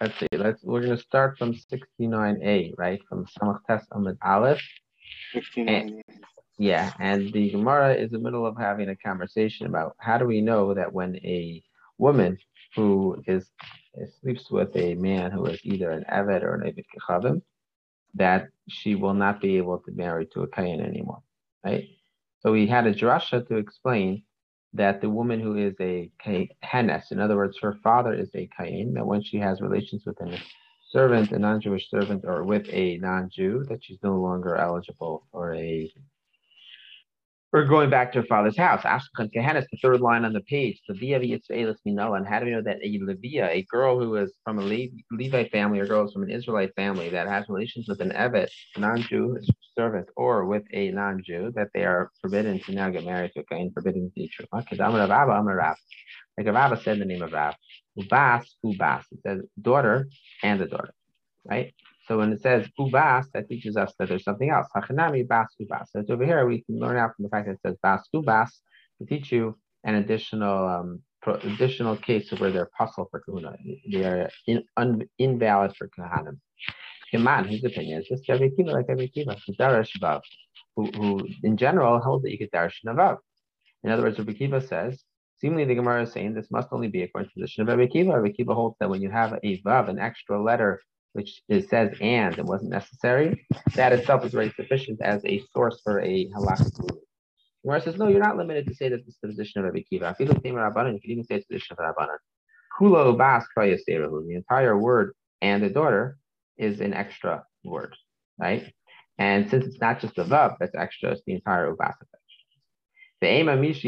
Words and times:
let's 0.00 0.18
see. 0.18 0.26
Let's 0.32 0.62
we're 0.62 0.82
gonna 0.82 0.96
start 0.96 1.38
from 1.38 1.54
69a, 1.54 2.74
right? 2.76 3.00
From 3.08 3.26
Samach 3.26 3.60
Tes 3.68 3.86
Amud 3.92 4.16
Aleph. 4.22 4.62
69. 5.32 6.02
Yeah, 6.58 6.92
and 7.00 7.32
the 7.32 7.50
Gemara 7.50 7.94
is 7.94 8.12
in 8.12 8.12
the 8.12 8.18
middle 8.18 8.46
of 8.46 8.56
having 8.56 8.88
a 8.88 8.96
conversation 8.96 9.66
about 9.66 9.96
how 9.98 10.18
do 10.18 10.24
we 10.24 10.40
know 10.40 10.74
that 10.74 10.92
when 10.92 11.16
a 11.16 11.62
woman 11.98 12.38
who 12.76 13.22
is 13.26 13.50
sleeps 14.20 14.50
with 14.50 14.74
a 14.76 14.94
man 14.94 15.30
who 15.30 15.46
is 15.46 15.60
either 15.64 15.90
an 15.90 16.04
Eved 16.10 16.42
or 16.42 16.54
an 16.54 16.62
Eved 16.62 16.84
Kechavim, 16.94 17.42
that 18.14 18.48
she 18.68 18.94
will 18.94 19.14
not 19.14 19.40
be 19.40 19.56
able 19.56 19.78
to 19.78 19.92
marry 19.92 20.26
to 20.26 20.42
a 20.42 20.48
Kayan 20.48 20.80
anymore, 20.80 21.22
right? 21.64 21.88
So 22.40 22.52
we 22.52 22.66
had 22.66 22.86
a 22.86 22.94
drasha 22.94 23.46
to 23.48 23.56
explain 23.56 24.24
that 24.74 25.00
the 25.00 25.08
woman 25.08 25.40
who 25.40 25.56
is 25.56 25.74
a 25.80 26.10
Henes, 26.62 27.12
in 27.12 27.20
other 27.20 27.36
words, 27.36 27.56
her 27.62 27.78
father 27.82 28.12
is 28.12 28.28
a 28.34 28.48
Kayan, 28.56 28.92
that 28.94 29.06
when 29.06 29.22
she 29.22 29.38
has 29.38 29.60
relations 29.60 30.04
with 30.04 30.20
a 30.20 30.38
servant, 30.90 31.30
a 31.30 31.38
non-Jewish 31.38 31.88
servant, 31.90 32.24
or 32.24 32.44
with 32.44 32.66
a 32.70 32.98
non-Jew, 32.98 33.66
that 33.68 33.84
she's 33.84 34.02
no 34.02 34.16
longer 34.16 34.56
eligible 34.56 35.26
for 35.30 35.54
a 35.54 35.92
we're 37.54 37.64
going 37.64 37.88
back 37.88 38.12
to 38.12 38.20
her 38.20 38.26
father's 38.26 38.58
house. 38.58 38.82
Ashkan 38.82 39.32
Kehanis, 39.32 39.64
the 39.70 39.78
third 39.80 40.00
line 40.00 40.24
on 40.24 40.32
the 40.32 40.40
page. 40.40 40.80
Levia 40.90 41.20
Yitzraelis 41.22 41.76
Minola. 41.86 42.16
And 42.16 42.26
how 42.26 42.40
do 42.40 42.46
we 42.46 42.50
know 42.50 42.62
that 42.62 42.78
a 42.82 42.98
Levia, 42.98 43.48
a 43.48 43.62
girl 43.70 43.96
who 43.96 44.16
is 44.16 44.32
from 44.42 44.58
a 44.58 44.88
Levite 45.12 45.52
family 45.52 45.78
or 45.78 45.86
girls 45.86 46.12
from 46.12 46.24
an 46.24 46.30
Israelite 46.30 46.74
family 46.74 47.10
that 47.10 47.28
has 47.28 47.48
relations 47.48 47.86
with 47.88 48.00
an 48.00 48.10
Evet, 48.10 48.48
non-Jew 48.76 49.38
servant, 49.78 50.08
or 50.16 50.46
with 50.46 50.64
a 50.72 50.90
non-Jew, 50.90 51.52
that 51.54 51.68
they 51.72 51.84
are 51.84 52.10
forbidden 52.20 52.58
to 52.58 52.72
now 52.72 52.90
get 52.90 53.04
married 53.04 53.30
to 53.34 53.40
a 53.42 53.44
Kain, 53.44 53.70
forbidden 53.72 54.06
to 54.06 54.10
be 54.16 54.26
true. 54.26 54.46
Like 54.52 54.66
Rav 56.46 56.82
said 56.82 56.98
the 56.98 57.04
name 57.04 57.22
of 57.22 57.32
Rav. 57.32 57.54
Ubas, 57.96 58.46
Ubas. 58.64 59.04
It 59.12 59.20
says 59.24 59.42
daughter 59.62 60.08
and 60.42 60.60
the 60.60 60.66
daughter, 60.66 60.92
right? 61.44 61.72
So 62.06 62.18
when 62.18 62.32
it 62.32 62.42
says 62.42 62.66
ubas, 62.78 63.26
that 63.32 63.48
teaches 63.48 63.76
us 63.76 63.94
that 63.98 64.08
there's 64.08 64.24
something 64.24 64.50
else. 64.50 64.68
Hachanami 64.76 65.26
bas 65.26 65.48
ubas. 65.60 65.86
So 65.90 66.00
it's 66.00 66.10
over 66.10 66.24
here 66.24 66.46
we 66.46 66.62
can 66.62 66.78
learn 66.78 66.96
out 66.96 67.16
from 67.16 67.24
the 67.24 67.28
fact 67.30 67.46
that 67.46 67.54
it 67.54 67.60
says 67.64 67.76
bas 67.82 68.08
ubas 68.14 68.50
to 68.98 69.06
teach 69.06 69.32
you 69.32 69.56
an 69.84 69.96
additional 69.96 70.68
um, 70.68 71.00
pro, 71.22 71.34
additional 71.34 71.96
case 71.96 72.30
where 72.38 72.50
they're 72.50 72.70
puzzle 72.76 73.08
for 73.10 73.20
kahuna. 73.20 73.56
They 73.90 74.04
are 74.04 74.28
in, 74.46 74.64
un, 74.76 75.02
invalid 75.18 75.76
for 75.76 75.88
kahanim. 75.98 76.38
Kiman, 77.12 77.46
his 77.48 77.64
opinion 77.64 78.00
is 78.00 78.08
just 78.08 78.28
every 78.28 78.50
kiva 78.50 78.72
like 78.72 78.86
every 78.88 79.08
kiva. 79.08 79.36
Darash 79.58 79.98
vav, 80.00 80.20
who, 80.76 80.86
who 80.96 81.28
in 81.42 81.56
general 81.56 82.00
holds 82.00 82.24
that 82.24 82.32
you 82.32 82.38
could 82.38 82.50
darash 82.50 82.74
navav. 82.86 83.18
In 83.82 83.90
other 83.90 84.02
words, 84.02 84.18
Rabbi 84.18 84.32
Kiva 84.32 84.60
says, 84.62 85.04
seemingly 85.38 85.66
the 85.66 85.74
Gemara 85.74 86.04
is 86.04 86.12
saying 86.12 86.32
this 86.32 86.50
must 86.50 86.68
only 86.72 86.88
be 86.88 87.02
according 87.02 87.28
to 87.28 87.32
the 87.36 87.42
position 87.42 87.62
of 87.62 87.68
Rabbi 87.68 87.86
Kiva. 87.86 88.18
Rabbi 88.18 88.32
Kiva 88.32 88.54
holds 88.54 88.76
that 88.80 88.88
when 88.88 89.02
you 89.02 89.10
have 89.10 89.34
a 89.42 89.62
vav, 89.62 89.88
an 89.88 89.98
extra 89.98 90.42
letter 90.42 90.80
which 91.14 91.42
it 91.48 91.68
says 91.68 91.96
and 92.00 92.36
it 92.38 92.44
wasn't 92.44 92.70
necessary, 92.70 93.46
that 93.74 93.92
itself 93.92 94.24
is 94.24 94.32
very 94.32 94.50
sufficient 94.50 95.00
as 95.00 95.24
a 95.24 95.42
source 95.52 95.80
for 95.82 96.00
a 96.00 96.28
halachic 96.30 96.76
ruling. 96.78 97.04
Gemara 97.62 97.80
says, 97.80 97.96
no, 97.96 98.08
you're 98.08 98.20
not 98.20 98.36
limited 98.36 98.66
to 98.66 98.74
say 98.74 98.88
that 98.88 99.06
this 99.06 99.14
is 99.14 99.18
the 99.22 99.28
position 99.28 99.60
of 99.60 99.64
Rabbi 99.66 99.82
Kiva. 99.88 100.10
If 100.10 100.20
you 100.20 100.26
look 100.26 100.38
at 100.38 100.42
Rabbanan, 100.52 100.94
you 100.94 101.00
can 101.00 101.10
even 101.12 101.24
say 101.24 101.36
it's 101.36 101.46
the 101.48 101.54
position 101.54 101.76
of 101.78 101.84
Rabbanan. 101.84 102.18
Kulo 102.78 103.16
bas 103.16 103.44
The 103.56 104.34
entire 104.34 104.76
word 104.76 105.14
and 105.40 105.62
the 105.62 105.70
daughter 105.70 106.18
is 106.58 106.80
an 106.80 106.92
extra 106.92 107.44
word, 107.64 107.94
right? 108.38 108.72
And 109.18 109.48
since 109.48 109.66
it's 109.66 109.80
not 109.80 110.00
just 110.00 110.16
the 110.16 110.24
vav 110.24 110.56
that's 110.58 110.74
extra, 110.74 111.12
it's 111.12 111.22
the 111.26 111.34
entire 111.34 111.72
ubas 111.72 111.94
The 113.20 113.28
aim 113.28 113.48
of 113.48 113.60
Maybe 113.60 113.78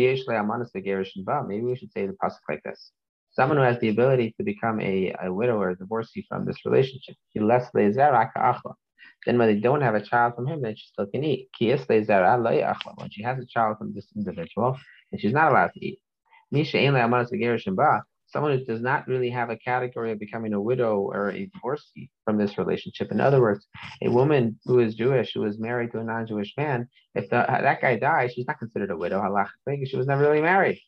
we 1.65 1.77
should 1.77 1.93
say 1.93 2.07
the 2.07 2.17
pasuk 2.23 2.39
like 2.49 2.63
this 2.65 2.93
someone 3.37 3.59
who 3.59 3.65
has 3.65 3.79
the 3.81 3.91
ability 3.91 4.34
to 4.39 4.42
become 4.42 4.81
a, 4.81 5.15
a 5.23 5.31
widow 5.33 5.59
or 5.59 5.70
a 5.70 5.77
divorcee 5.77 6.27
from 6.29 6.45
this 6.47 6.65
relationship. 6.65 7.15
Then 7.34 7.47
when 9.39 9.48
they 9.48 9.61
don't 9.61 9.83
have 9.83 9.95
a 9.95 10.01
child 10.01 10.34
from 10.34 10.47
him, 10.47 10.62
then 10.62 10.75
she 10.75 10.87
still 10.87 11.06
can 11.06 11.23
eat. 11.23 11.51
When 11.59 13.11
she 13.11 13.23
has 13.23 13.39
a 13.39 13.47
child 13.47 13.77
from 13.78 13.93
this 13.95 14.06
individual, 14.16 14.78
and 15.12 15.21
she's 15.21 15.34
not 15.34 15.53
allowed 15.53 15.72
to 15.75 15.84
eat. 15.84 16.00
Someone 18.28 18.59
who 18.59 18.65
does 18.65 18.81
not 18.81 19.06
really 19.06 19.31
have 19.31 19.50
a 19.50 19.56
category 19.56 20.11
of 20.12 20.19
becoming 20.19 20.53
a 20.53 20.61
widow 20.61 20.99
or 20.99 21.31
a 21.31 21.47
divorcee 21.47 22.11
from 22.25 22.38
this 22.38 22.59
relationship. 22.59 23.12
In 23.12 23.21
other 23.21 23.41
words, 23.41 23.66
a 24.03 24.11
woman 24.11 24.59
who 24.65 24.81
is 24.81 24.94
Jewish, 24.94 25.32
who 25.34 25.44
is 25.44 25.59
married 25.59 25.93
to 25.93 26.00
a 26.00 26.05
non-Jewish 26.05 26.55
man, 26.56 26.88
if 27.15 27.28
the, 27.31 27.44
that 27.49 27.81
guy 27.81 27.99
dies, 27.99 28.32
she's 28.32 28.47
not 28.47 28.59
considered 28.59 28.91
a 28.91 28.97
widow. 28.97 29.22
She 29.84 29.97
was 29.97 30.06
never 30.06 30.22
really 30.22 30.41
married. 30.41 30.81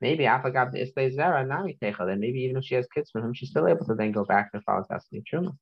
Maybe 0.00 0.24
Afagab 0.24 0.74
Isle 0.76 1.10
Zera 1.10 1.46
Nami 1.46 1.76
Techa, 1.82 2.06
then 2.06 2.20
maybe 2.20 2.40
even 2.40 2.56
if 2.56 2.64
she 2.64 2.76
has 2.76 2.86
kids 2.94 3.10
from 3.10 3.24
him, 3.24 3.34
she's 3.34 3.50
still 3.50 3.66
able 3.66 3.84
to 3.86 3.94
then 3.94 4.12
go 4.12 4.24
back 4.24 4.52
to 4.52 4.60
follow 4.60 4.84
Tasli 4.90 5.22
Truma. 5.30 5.56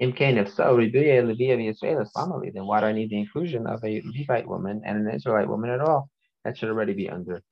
Imkain, 0.00 0.36
if 0.36 0.52
so, 0.52 0.76
Ribuya 0.76 1.22
Levia 1.22 1.58
Yisrael 1.58 2.10
family, 2.12 2.50
then 2.50 2.66
why 2.66 2.80
do 2.80 2.86
I 2.86 2.92
need 2.92 3.10
the 3.10 3.18
inclusion 3.18 3.66
of 3.66 3.84
a 3.84 4.02
Levite 4.04 4.48
woman 4.48 4.82
and 4.86 5.06
an 5.06 5.14
Israelite 5.14 5.48
woman 5.48 5.70
at 5.70 5.80
all? 5.80 6.08
That 6.44 6.56
should 6.56 6.70
already 6.70 6.94
be 6.94 7.10
understood. 7.10 7.42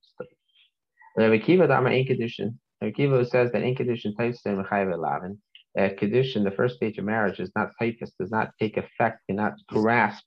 Rabbi 1.17 1.39
Kiva 1.39 1.69
Dama 1.69 1.91
in 1.91 2.07
Kedushin. 2.07 2.57
Rabbi 2.81 2.93
Kiva 2.93 3.25
says 3.27 3.53
that 3.53 3.63
in 3.63 3.75
Kedushin 3.75 4.17
types 4.17 4.41
in 4.47 4.57
Mechayev 4.57 4.99
Lavin, 4.99 5.39
that 5.75 6.01
the 6.01 6.55
first 6.57 6.77
stage 6.77 6.99
of 6.99 7.05
marriage, 7.05 7.41
is 7.41 7.53
not 7.55 7.71
typist, 7.79 8.17
does 8.19 8.31
not 8.31 8.53
take 8.59 8.77
effect, 8.77 9.21
cannot 9.29 9.55
grasp 9.69 10.25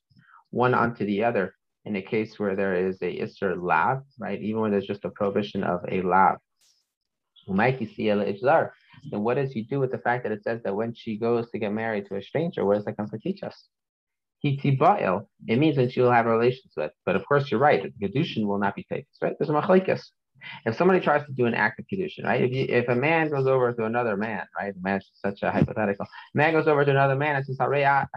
one 0.50 0.72
onto 0.72 1.04
the 1.04 1.24
other 1.24 1.54
in 1.84 1.96
a 1.96 2.02
case 2.02 2.38
where 2.38 2.56
there 2.56 2.86
is 2.86 2.96
a 3.02 3.18
Isser 3.20 3.60
Lav, 3.60 4.02
right? 4.18 4.40
Even 4.40 4.62
when 4.62 4.70
there's 4.70 4.86
just 4.86 5.04
a 5.04 5.10
prohibition 5.10 5.62
of 5.62 5.80
a 5.90 6.00
Lav. 6.02 6.38
Then 7.46 9.22
what 9.22 9.34
does 9.34 9.52
he 9.52 9.62
do 9.62 9.80
with 9.80 9.92
the 9.92 9.98
fact 9.98 10.22
that 10.22 10.32
it 10.32 10.42
says 10.42 10.62
that 10.64 10.74
when 10.74 10.94
she 10.94 11.18
goes 11.18 11.50
to 11.50 11.58
get 11.58 11.72
married 11.72 12.06
to 12.08 12.16
a 12.16 12.22
stranger, 12.22 12.64
what 12.64 12.76
does 12.76 12.86
that 12.86 12.96
come 12.96 13.08
to 13.08 13.18
teach 13.18 13.42
us? 13.42 13.68
It 14.42 15.58
means 15.58 15.76
that 15.76 15.92
she 15.92 16.00
will 16.00 16.10
have 16.10 16.26
relations 16.26 16.72
with. 16.76 16.92
But 17.04 17.16
of 17.16 17.26
course, 17.26 17.50
you're 17.50 17.60
right. 17.60 17.92
Kedushin 18.00 18.46
will 18.46 18.58
not 18.58 18.74
be 18.74 18.84
taken, 18.84 19.06
right? 19.20 19.34
There's 19.38 19.50
a 19.50 19.52
machlekes. 19.52 20.02
If 20.66 20.76
somebody 20.76 21.00
tries 21.00 21.24
to 21.26 21.32
do 21.32 21.46
an 21.46 21.54
act 21.54 21.78
of 21.80 21.86
kedushin, 21.86 22.24
right? 22.24 22.42
If 22.42 22.52
you, 22.52 22.66
if 22.68 22.88
a 22.88 22.94
man 22.94 23.30
goes 23.30 23.46
over 23.46 23.72
to 23.72 23.84
another 23.84 24.16
man, 24.18 24.46
right? 24.58 24.74
Man 24.80 25.00
such 25.14 25.42
a 25.42 25.50
hypothetical. 25.50 26.06
Man 26.34 26.52
goes 26.52 26.66
over 26.66 26.84
to 26.84 26.90
another 26.90 27.16
man 27.16 27.36
and 27.36 27.46
says, 27.46 27.56
"Hare 27.58 28.10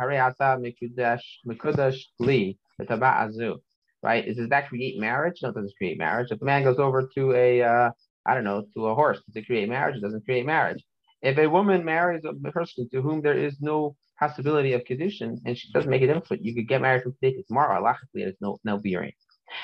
mikudash 1.47 2.03
li 2.19 2.57
azu." 2.79 3.57
Right? 4.03 4.25
Does 4.25 4.49
that 4.49 4.69
create 4.69 4.99
marriage? 4.99 5.39
No, 5.41 5.49
it 5.49 5.55
doesn't 5.55 5.75
create 5.77 5.97
marriage. 5.97 6.27
If 6.31 6.41
a 6.41 6.45
man 6.45 6.63
goes 6.63 6.77
over 6.77 7.09
to 7.15 7.33
a, 7.33 7.61
uh, 7.63 7.91
I 8.25 8.35
don't 8.35 8.43
know, 8.43 8.65
to 8.75 8.87
a 8.87 8.95
horse, 8.95 9.19
does 9.25 9.35
it 9.35 9.47
create 9.47 9.67
marriage? 9.67 9.97
It 9.97 10.01
doesn't 10.01 10.25
create 10.25 10.45
marriage. 10.45 10.83
If 11.21 11.37
a 11.39 11.49
woman 11.49 11.83
marries 11.83 12.23
a 12.23 12.33
person 12.51 12.87
to 12.91 13.01
whom 13.01 13.21
there 13.21 13.37
is 13.37 13.57
no 13.59 13.95
possibility 14.19 14.73
of 14.73 14.83
kedushin 14.83 15.39
and 15.45 15.57
she 15.57 15.71
doesn't 15.71 15.89
make 15.89 16.03
it 16.03 16.09
infant, 16.09 16.43
you 16.43 16.53
could 16.53 16.67
get 16.67 16.81
married 16.81 17.03
from 17.03 17.13
today 17.13 17.35
to 17.35 17.43
tomorrow. 17.43 17.81
Halachically, 17.81 18.23
there's 18.23 18.35
no 18.39 18.59
no 18.63 18.77
bearing. 18.77 19.13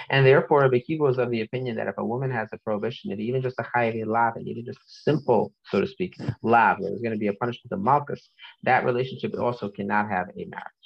And 0.09 0.25
therefore, 0.25 0.61
Rabbi 0.61 0.79
Kiva 0.79 1.05
is 1.05 1.17
of 1.17 1.29
the 1.29 1.41
opinion 1.41 1.75
that 1.75 1.87
if 1.87 1.97
a 1.97 2.05
woman 2.05 2.31
has 2.31 2.47
a 2.53 2.57
prohibition, 2.59 3.09
that 3.09 3.19
even 3.19 3.41
just 3.41 3.59
a 3.59 3.63
chayav 3.63 4.05
lav, 4.07 4.35
and 4.37 4.47
even 4.47 4.65
just 4.65 4.79
simple, 5.03 5.53
so 5.65 5.81
to 5.81 5.87
speak, 5.87 6.15
lav, 6.41 6.79
where 6.79 6.89
there's 6.89 7.01
going 7.01 7.13
to 7.13 7.19
be 7.19 7.27
a 7.27 7.33
punishment 7.33 7.71
of 7.71 7.81
malchus, 7.81 8.29
that 8.63 8.85
relationship 8.85 9.37
also 9.37 9.69
cannot 9.69 10.09
have 10.09 10.27
a 10.29 10.45
marriage. 10.45 10.82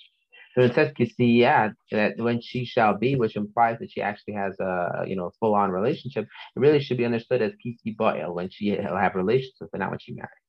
So 0.58 0.64
it 0.64 0.74
says 0.74 0.92
kisiyat 0.94 1.76
that 1.92 2.18
when 2.18 2.42
she 2.42 2.66
shall 2.66 2.98
be, 2.98 3.16
which 3.16 3.36
implies 3.36 3.78
that 3.78 3.92
she 3.92 4.02
actually 4.02 4.34
has 4.34 4.60
a 4.60 5.04
you 5.06 5.16
know 5.16 5.30
full 5.40 5.54
on 5.54 5.70
relationship, 5.70 6.26
it 6.56 6.60
really 6.60 6.82
should 6.82 6.98
be 6.98 7.06
understood 7.06 7.44
as 7.44 7.52
kisi 7.64 7.96
ba'il 7.96 8.34
when 8.34 8.50
she 8.50 8.72
will 8.72 8.98
have 8.98 9.14
relations 9.14 9.54
with, 9.62 9.70
but 9.70 9.80
not 9.80 9.92
when 9.92 10.00
she 10.00 10.14
married. 10.14 10.42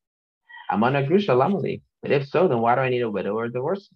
Amana 0.71 1.03
grusha 1.07 1.35
lamali. 1.37 1.83
But 2.01 2.13
if 2.13 2.27
so, 2.27 2.49
then 2.49 2.61
why 2.61 2.75
do 2.75 2.81
I 2.81 2.89
need 2.89 3.03
a 3.03 3.11
widow 3.11 3.35
or 3.37 3.45
a 3.45 3.53
divorce? 3.53 3.91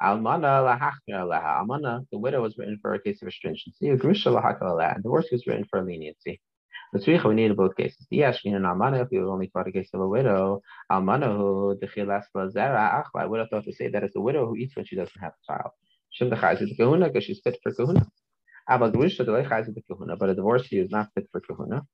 Almana 0.00 0.62
lahachmir 0.62 1.26
laha. 1.26 1.66
Almana, 1.66 2.06
the 2.12 2.18
widow 2.18 2.42
was 2.42 2.56
written 2.56 2.78
for 2.80 2.94
a 2.94 3.02
case 3.02 3.20
of 3.20 3.26
astringency. 3.26 3.88
Grusha 3.96 4.30
lahakala. 4.30 5.02
Divorce 5.02 5.26
was 5.32 5.44
written 5.48 5.64
for 5.68 5.82
leniency. 5.82 6.40
The 6.94 7.00
tzricha 7.00 7.24
we 7.28 7.34
need 7.34 7.56
both 7.56 7.74
cases. 7.74 8.06
Yes, 8.08 8.38
almana, 8.46 9.02
if 9.02 9.08
we 9.10 9.18
were 9.18 9.28
only 9.28 9.48
taught 9.48 9.66
a 9.66 9.72
case 9.72 9.90
of 9.94 10.00
a 10.00 10.06
widow, 10.06 10.62
almana 10.92 11.36
who 11.36 11.76
dechilas 11.82 12.22
lazera 12.36 13.02
achla. 13.02 13.22
I 13.22 13.26
would 13.26 13.40
have 13.40 13.48
thought 13.50 13.64
to 13.64 13.72
say 13.72 13.88
that 13.88 14.04
it's 14.04 14.14
a 14.14 14.20
widow 14.20 14.46
who 14.46 14.54
eats 14.54 14.76
when 14.76 14.84
she 14.84 14.94
doesn't 14.94 15.20
have 15.20 15.32
a 15.32 15.52
child. 15.52 15.72
Shem 16.10 16.30
dechayz 16.30 16.60
the 16.60 16.76
kahuna 16.76 17.08
because 17.08 17.24
she's 17.24 17.40
fit 17.42 17.58
for 17.64 17.74
kahuna. 17.74 18.06
Abba 18.68 18.92
grusha 18.92 19.26
delechayz 19.26 19.74
the 19.74 19.82
kahuna, 19.90 20.14
but 20.14 20.28
a 20.30 20.36
divorcee 20.36 20.78
is 20.78 20.92
not 20.92 21.08
fit 21.16 21.28
for 21.32 21.40
kahuna. 21.40 21.84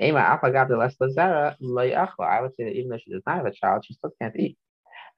Ema 0.00 0.18
apagav 0.18 0.68
deles 0.68 0.96
lazera 1.00 1.54
lay 1.60 1.92
achla. 1.92 2.26
I 2.28 2.40
would 2.40 2.56
say 2.56 2.64
that 2.64 2.72
even 2.72 2.88
though 2.88 2.98
she 2.98 3.12
does 3.12 3.22
not 3.28 3.36
have 3.36 3.46
a 3.46 3.52
child, 3.52 3.84
she 3.86 3.94
still 3.94 4.10
can't 4.20 4.34
eat. 4.36 4.58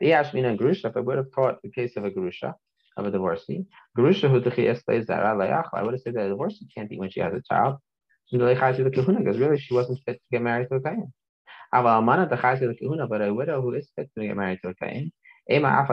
The 0.01 0.09
Yashmina 0.09 0.59
Grusha, 0.59 0.91
if 0.91 0.99
I 0.99 1.01
would 1.01 1.17
have 1.17 1.33
taught 1.35 1.63
the 1.63 1.71
case 1.71 1.97
of 1.97 2.05
a 2.05 2.11
Grusha, 2.11 2.57
of 2.95 3.07
a 3.07 3.11
divorcee, 3.11 3.65
Grusha 3.97 4.29
who 4.29 4.37
I 4.37 5.83
would 5.83 5.95
have 5.95 6.03
said 6.03 6.15
that 6.15 6.27
a 6.27 6.29
divorcee 6.29 6.69
can't 6.75 6.93
eat 6.93 7.01
when 7.01 7.11
she 7.11 7.21
has 7.21 7.33
a 7.33 7.41
child 7.41 7.79
because 8.31 9.39
really 9.39 9.59
she 9.59 9.75
wasn't 9.75 10.01
fit 10.05 10.15
to 10.15 10.21
get 10.31 10.43
married 10.43 10.69
to 10.69 10.77
a 10.77 10.81
Kain. 10.81 11.13
But 11.73 13.23
a 13.23 13.33
widow 13.33 13.63
who 13.63 13.75
is 13.75 13.91
fit 13.97 14.11
to 14.17 14.27
get 14.27 14.37
married 14.37 14.61
to 14.63 14.71
a 14.71 14.75
Kain, 14.75 15.13
I 15.51 15.87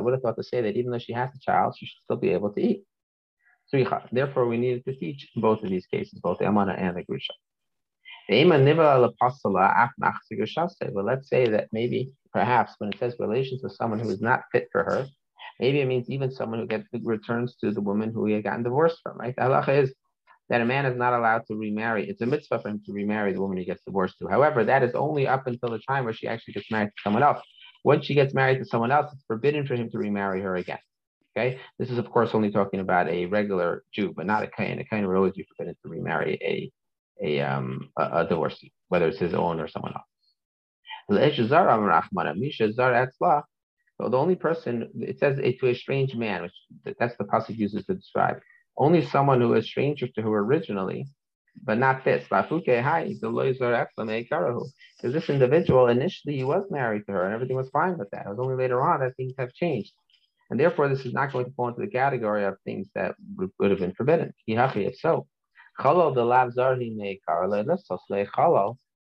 would 0.00 0.12
have 0.12 0.22
thought 0.22 0.36
to 0.36 0.42
say 0.42 0.60
that 0.60 0.76
even 0.76 0.92
though 0.92 0.98
she 0.98 1.12
has 1.12 1.30
a 1.34 1.38
child, 1.40 1.76
she 1.76 1.86
should 1.86 2.02
still 2.04 2.16
be 2.16 2.30
able 2.30 2.52
to 2.52 2.60
eat. 2.60 2.84
Therefore, 4.12 4.46
we 4.46 4.56
needed 4.56 4.84
to 4.86 4.94
teach 4.94 5.28
both 5.36 5.62
of 5.62 5.70
these 5.70 5.86
cases, 5.86 6.18
both 6.20 6.38
the 6.38 6.46
Amana 6.46 6.72
and 6.72 6.96
the 6.96 7.02
Grusha. 7.02 7.34
But 8.30 8.60
let's 11.04 11.28
say 11.28 11.48
that 11.48 11.68
maybe, 11.72 12.12
perhaps, 12.32 12.74
when 12.78 12.92
it 12.92 12.98
says 12.98 13.16
relations 13.18 13.62
with 13.62 13.72
someone 13.72 13.98
who 13.98 14.10
is 14.10 14.20
not 14.20 14.42
fit 14.52 14.68
for 14.70 14.84
her, 14.84 15.06
maybe 15.58 15.80
it 15.80 15.86
means 15.86 16.08
even 16.08 16.30
someone 16.30 16.60
who 16.60 16.66
gets 16.66 16.86
returns 17.02 17.56
to 17.56 17.72
the 17.72 17.80
woman 17.80 18.12
who 18.12 18.26
he 18.26 18.34
had 18.34 18.44
gotten 18.44 18.62
divorced 18.62 19.00
from, 19.02 19.18
right? 19.18 19.34
The 19.36 19.42
halacha 19.42 19.82
is 19.82 19.92
that 20.48 20.60
a 20.60 20.64
man 20.64 20.86
is 20.86 20.96
not 20.96 21.12
allowed 21.12 21.42
to 21.48 21.56
remarry. 21.56 22.08
It's 22.08 22.20
a 22.20 22.26
mitzvah 22.26 22.60
for 22.60 22.68
him 22.68 22.80
to 22.86 22.92
remarry 22.92 23.32
the 23.32 23.40
woman 23.40 23.58
he 23.58 23.64
gets 23.64 23.82
divorced 23.84 24.18
to. 24.18 24.28
However, 24.28 24.64
that 24.64 24.82
is 24.82 24.94
only 24.94 25.26
up 25.26 25.46
until 25.46 25.70
the 25.70 25.80
time 25.80 26.04
where 26.04 26.14
she 26.14 26.26
actually 26.26 26.54
gets 26.54 26.70
married 26.70 26.88
to 26.88 27.02
someone 27.02 27.22
else. 27.22 27.42
Once 27.84 28.06
she 28.06 28.14
gets 28.14 28.34
married 28.34 28.58
to 28.58 28.64
someone 28.64 28.90
else, 28.90 29.12
it's 29.12 29.24
forbidden 29.26 29.66
for 29.66 29.74
him 29.74 29.90
to 29.90 29.98
remarry 29.98 30.40
her 30.40 30.56
again. 30.56 30.78
Okay, 31.36 31.60
this 31.78 31.90
is 31.90 31.98
of 31.98 32.10
course 32.10 32.30
only 32.32 32.50
talking 32.50 32.80
about 32.80 33.08
a 33.08 33.26
regular 33.26 33.84
Jew, 33.92 34.12
but 34.16 34.26
not 34.26 34.42
a 34.42 34.48
kain. 34.48 34.80
A 34.80 34.84
kain 34.84 35.06
would 35.06 35.16
always 35.16 35.34
be 35.34 35.44
forbidden 35.44 35.76
to 35.82 35.88
remarry 35.88 36.38
a 36.42 36.72
a 37.22 37.40
um 37.40 37.90
a, 37.96 38.20
a 38.20 38.28
divorcee, 38.28 38.72
whether 38.88 39.08
it's 39.08 39.18
his 39.18 39.34
own 39.34 39.60
or 39.60 39.68
someone 39.68 39.92
else. 39.92 40.04
So 41.10 41.16
the 44.08 44.16
only 44.16 44.36
person 44.36 44.88
it 45.00 45.18
says 45.18 45.38
to 45.38 45.68
a 45.68 45.74
strange 45.74 46.14
man, 46.14 46.42
which 46.42 46.52
that's 46.98 47.16
the 47.16 47.24
pasuk 47.24 47.56
uses 47.56 47.84
to 47.86 47.94
describe 47.94 48.38
only 48.78 49.04
someone 49.04 49.40
who 49.40 49.52
is 49.54 49.66
stranger 49.66 50.06
to 50.06 50.22
her 50.22 50.38
originally, 50.38 51.06
but 51.62 51.78
not 51.78 52.04
this. 52.04 52.24
Because 52.28 52.72
this 55.02 55.28
individual 55.28 55.88
initially 55.88 56.36
he 56.36 56.44
was 56.44 56.64
married 56.70 57.04
to 57.06 57.12
her 57.12 57.24
and 57.24 57.34
everything 57.34 57.56
was 57.56 57.68
fine 57.70 57.98
with 57.98 58.08
that. 58.10 58.26
It 58.26 58.30
was 58.30 58.38
only 58.38 58.54
later 58.54 58.80
on 58.80 59.00
that 59.00 59.16
things 59.16 59.34
have 59.38 59.52
changed. 59.52 59.92
And 60.50 60.58
therefore, 60.58 60.88
this 60.88 61.04
is 61.04 61.12
not 61.12 61.32
going 61.32 61.44
to 61.44 61.50
fall 61.52 61.68
into 61.68 61.82
the 61.82 61.88
category 61.88 62.44
of 62.44 62.56
things 62.64 62.88
that 62.94 63.16
would 63.36 63.70
have 63.70 63.80
been 63.80 63.92
forbidden. 63.92 64.32
If 64.46 64.96
so, 64.96 65.26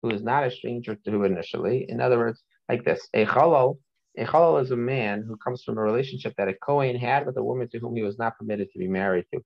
who 0.04 0.10
is 0.10 0.22
not 0.24 0.44
a 0.46 0.52
stranger 0.52 0.96
to 0.96 1.12
who 1.12 1.24
initially. 1.24 1.86
In 1.90 2.00
other 2.00 2.18
words, 2.18 2.44
like 2.69 2.86
this, 2.86 3.10
a 3.14 3.26
chalal, 3.26 3.78
a 4.18 4.26
chalal 4.26 4.62
is 4.62 4.72
a 4.72 4.76
man 4.76 5.24
who 5.28 5.36
comes 5.38 5.64
from 5.64 5.78
a 5.78 5.81
relationship 5.81 6.34
that 6.38 6.48
a 6.48 6.54
Kohen 6.54 6.96
had 6.96 7.26
with 7.26 7.38
a 7.38 7.44
woman 7.44 7.68
to 7.69 7.80
whom 7.80 7.96
he 7.96 8.04
was 8.04 8.18
not 8.18 8.38
permitted 8.38 8.69
to 8.72 8.80
be 8.80 8.88
married 8.88 9.26
to. 9.34 9.44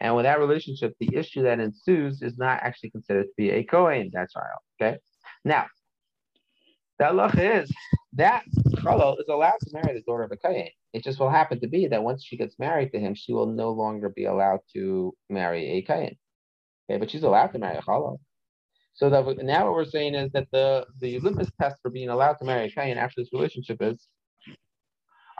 And 0.00 0.16
with 0.16 0.24
that 0.24 0.38
relationship, 0.38 0.94
the 0.98 1.14
issue 1.14 1.42
that 1.42 1.60
ensues 1.60 2.22
is 2.22 2.38
not 2.38 2.60
actually 2.62 2.90
considered 2.90 3.24
to 3.24 3.32
be 3.36 3.50
a 3.50 3.64
Kohen. 3.64 4.10
That's 4.12 4.34
right. 4.34 4.46
Okay. 4.80 4.98
Now, 5.44 5.66
the 6.98 7.12
look 7.12 7.36
is 7.36 7.70
that 8.14 8.44
Chalal 8.76 9.18
is 9.20 9.28
allowed 9.28 9.58
to 9.60 9.70
marry 9.72 9.94
the 9.94 10.02
daughter 10.02 10.24
of 10.24 10.32
a 10.32 10.36
Kohen. 10.36 10.68
It 10.92 11.04
just 11.04 11.18
will 11.18 11.30
happen 11.30 11.60
to 11.60 11.68
be 11.68 11.86
that 11.88 12.02
once 12.02 12.24
she 12.24 12.36
gets 12.36 12.58
married 12.58 12.92
to 12.92 13.00
him, 13.00 13.14
she 13.14 13.32
will 13.32 13.46
no 13.46 13.70
longer 13.70 14.08
be 14.08 14.24
allowed 14.24 14.60
to 14.74 15.14
marry 15.28 15.66
a 15.72 15.82
Kohen. 15.82 16.16
Okay, 16.90 16.98
but 16.98 17.10
she's 17.10 17.22
allowed 17.22 17.48
to 17.48 17.58
marry 17.58 17.78
a 17.78 17.82
Chalal. 17.82 18.18
So 18.94 19.08
that 19.08 19.44
now 19.44 19.66
what 19.66 19.74
we're 19.74 19.84
saying 19.84 20.14
is 20.14 20.30
that 20.32 20.48
the 20.52 20.86
the 20.98 21.18
litmus 21.20 21.50
test 21.60 21.76
for 21.80 21.90
being 21.90 22.08
allowed 22.08 22.34
to 22.34 22.44
marry 22.44 22.66
a 22.66 22.70
Kohen 22.70 22.98
after 22.98 23.20
this 23.20 23.32
relationship 23.32 23.78
is 23.80 24.08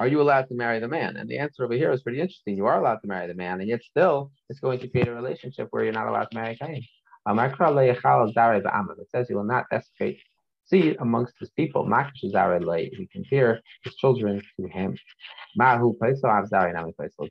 are 0.00 0.08
you 0.08 0.20
allowed 0.22 0.48
to 0.48 0.54
marry 0.54 0.80
the 0.80 0.88
man? 0.88 1.16
And 1.18 1.28
the 1.28 1.36
answer 1.38 1.62
over 1.62 1.74
here 1.74 1.92
is 1.92 2.02
pretty 2.02 2.22
interesting. 2.22 2.56
You 2.56 2.64
are 2.64 2.80
allowed 2.80 3.00
to 3.02 3.06
marry 3.06 3.26
the 3.26 3.34
man, 3.34 3.60
and 3.60 3.68
yet 3.68 3.82
still 3.82 4.32
it's 4.48 4.58
going 4.58 4.78
to 4.80 4.88
create 4.88 5.08
a 5.08 5.14
relationship 5.14 5.68
where 5.70 5.84
you're 5.84 5.92
not 5.92 6.08
allowed 6.08 6.30
to 6.30 6.38
marry 6.38 6.54
a 6.54 6.56
Cain. 6.56 6.82
Um, 7.26 7.38
it 7.38 9.08
says 9.12 9.28
he 9.28 9.34
will 9.34 9.44
not 9.44 9.66
desecrate 9.70 10.18
seed 10.64 10.96
amongst 11.00 11.34
his 11.38 11.50
people. 11.50 11.84
We 11.84 13.08
compare 13.12 13.60
his 13.84 13.94
children 13.96 14.40
to 14.58 14.68
him. 14.68 14.96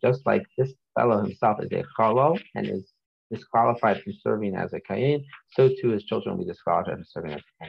Just 0.03 0.25
like 0.27 0.43
this 0.55 0.73
fellow 0.95 1.23
himself 1.23 1.57
is 1.63 1.71
a 1.71 1.83
chalo 1.97 2.39
and 2.53 2.69
is 2.69 2.93
disqualified 3.31 4.03
from 4.03 4.13
serving 4.21 4.55
as 4.55 4.73
a 4.73 4.79
kain, 4.79 5.25
so 5.53 5.69
too 5.81 5.89
his 5.89 6.03
children 6.03 6.37
will 6.37 6.45
be 6.45 6.51
disqualified 6.51 6.93
from 6.93 7.03
serving 7.03 7.33
as 7.33 7.41
a 7.61 7.65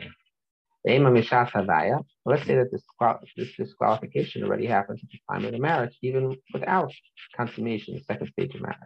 kain. 0.87 2.05
Let's 2.25 2.47
say 2.47 2.57
that 2.57 2.71
this, 2.73 2.83
this 3.37 3.57
disqualification 3.57 4.45
already 4.45 4.67
happens 4.67 5.01
at 5.03 5.11
the 5.11 5.19
time 5.31 5.45
of 5.45 5.53
the 5.53 5.59
marriage, 5.59 5.97
even 6.03 6.37
without 6.53 6.93
consummation, 7.37 7.95
the 7.95 8.01
second 8.01 8.29
stage 8.33 8.55
of 8.55 8.63
marriage. 8.63 8.79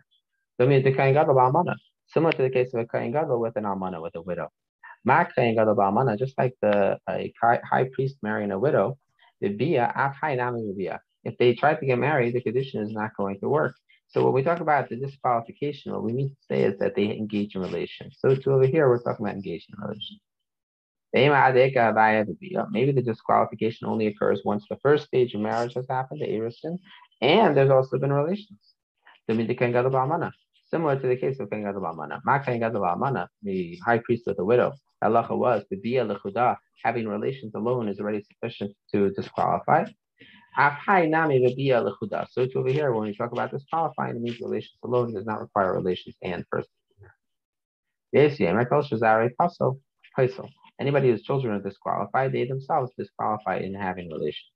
The 0.58 1.82
similar 2.06 2.32
to 2.32 2.42
the 2.42 2.50
case 2.50 2.72
of 2.74 2.80
a 2.80 2.86
Kain 2.86 3.12
Gadol 3.12 3.40
with 3.40 3.56
an 3.56 3.64
Almana, 3.64 4.00
with 4.02 4.14
a 4.16 4.22
widow. 4.22 4.48
Ma 5.04 5.24
Kain 5.24 5.54
Gadol 5.54 5.74
Ba'amana, 5.74 6.18
just 6.18 6.36
like 6.38 6.54
the 6.62 6.98
a 7.08 7.32
high 7.40 7.88
priest 7.92 8.16
marrying 8.22 8.52
a 8.52 8.58
widow, 8.58 8.96
the. 9.40 10.98
If 11.24 11.38
they 11.38 11.54
try 11.54 11.74
to 11.74 11.86
get 11.86 11.98
married, 11.98 12.34
the 12.34 12.42
condition 12.42 12.82
is 12.82 12.92
not 12.92 13.10
going 13.16 13.40
to 13.40 13.48
work. 13.48 13.74
So 14.08 14.24
when 14.24 14.32
we 14.32 14.42
talk 14.42 14.60
about 14.60 14.88
the 14.88 14.96
disqualification, 14.96 15.92
what 15.92 16.04
we 16.04 16.12
mean 16.12 16.28
to 16.30 16.36
say 16.48 16.62
is 16.62 16.78
that 16.78 16.94
they 16.94 17.06
engage 17.10 17.56
in 17.56 17.62
relations. 17.62 18.16
So 18.20 18.34
to 18.34 18.52
over 18.52 18.66
here, 18.66 18.88
we're 18.88 19.02
talking 19.02 19.26
about 19.26 19.34
engaging 19.36 19.74
in 19.76 19.82
relations. 19.82 20.20
Maybe 21.14 22.92
the 22.92 23.02
disqualification 23.04 23.86
only 23.86 24.08
occurs 24.08 24.42
once 24.44 24.66
the 24.68 24.76
first 24.82 25.06
stage 25.06 25.32
of 25.34 25.40
marriage 25.40 25.74
has 25.74 25.86
happened, 25.88 26.20
the 26.20 26.26
Erisin, 26.26 26.78
and 27.20 27.56
there's 27.56 27.70
also 27.70 27.98
been 27.98 28.12
relations. 28.12 28.58
Similar 29.28 30.96
to 30.98 31.06
the 31.06 31.16
case 31.16 31.38
of 31.38 31.48
Kangadabamana. 31.50 32.20
The 33.42 33.78
high 33.84 33.98
priest 33.98 34.26
of 34.26 34.36
the 34.36 34.44
widow, 34.44 34.72
halacha 35.04 35.38
was 35.38 35.64
the 35.70 35.76
Bia 35.76 36.04
Lechuda, 36.04 36.56
having 36.82 37.06
relations 37.06 37.54
alone 37.54 37.88
is 37.88 38.00
already 38.00 38.22
sufficient 38.22 38.74
to 38.92 39.10
disqualify. 39.10 39.84
So 40.56 42.46
to 42.46 42.52
over 42.56 42.70
here, 42.70 42.92
when 42.92 43.08
we 43.08 43.14
talk 43.14 43.32
about 43.32 43.52
disqualifying, 43.52 44.16
it 44.16 44.20
means 44.20 44.40
relations 44.40 44.78
alone 44.82 45.14
does 45.14 45.26
not 45.26 45.40
require 45.40 45.72
relations 45.74 46.16
and 46.22 46.44
first. 46.50 46.68
Yes, 48.12 48.38
yeah, 48.40 48.52
my 48.52 48.64
culture 48.64 48.96
is 48.96 49.02
already 49.02 49.32
paso, 49.38 49.78
Anybody 50.84 51.08
whose 51.10 51.22
children 51.22 51.54
are 51.54 51.60
disqualified, 51.60 52.32
they 52.32 52.44
themselves 52.44 52.92
disqualify 52.98 53.56
in 53.56 53.72
having 53.74 54.10
relations. 54.10 54.50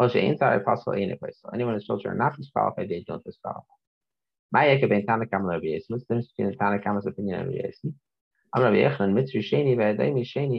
So 0.00 0.08
anyone 0.18 1.74
whose 1.74 1.86
children 1.86 2.14
are 2.14 2.16
not 2.16 2.36
disqualified, 2.36 2.88
they 2.88 3.04
don't 3.06 3.22
disqualify. 3.24 3.62
What's 4.50 4.80
the 4.80 4.88
difference 4.88 6.26
between 6.28 6.48
the 6.50 6.56
Tanna 6.58 6.78
Kamma's 6.80 7.06
opinion 7.06 7.40
and 7.40 7.50
Rabbi 7.50 7.62
Yesi? 7.68 7.92
Am 8.56 8.62
Rabbi 8.62 8.78
Mitzri 9.18 9.42
Sheni, 9.48 9.72
Sheni. 9.76 10.58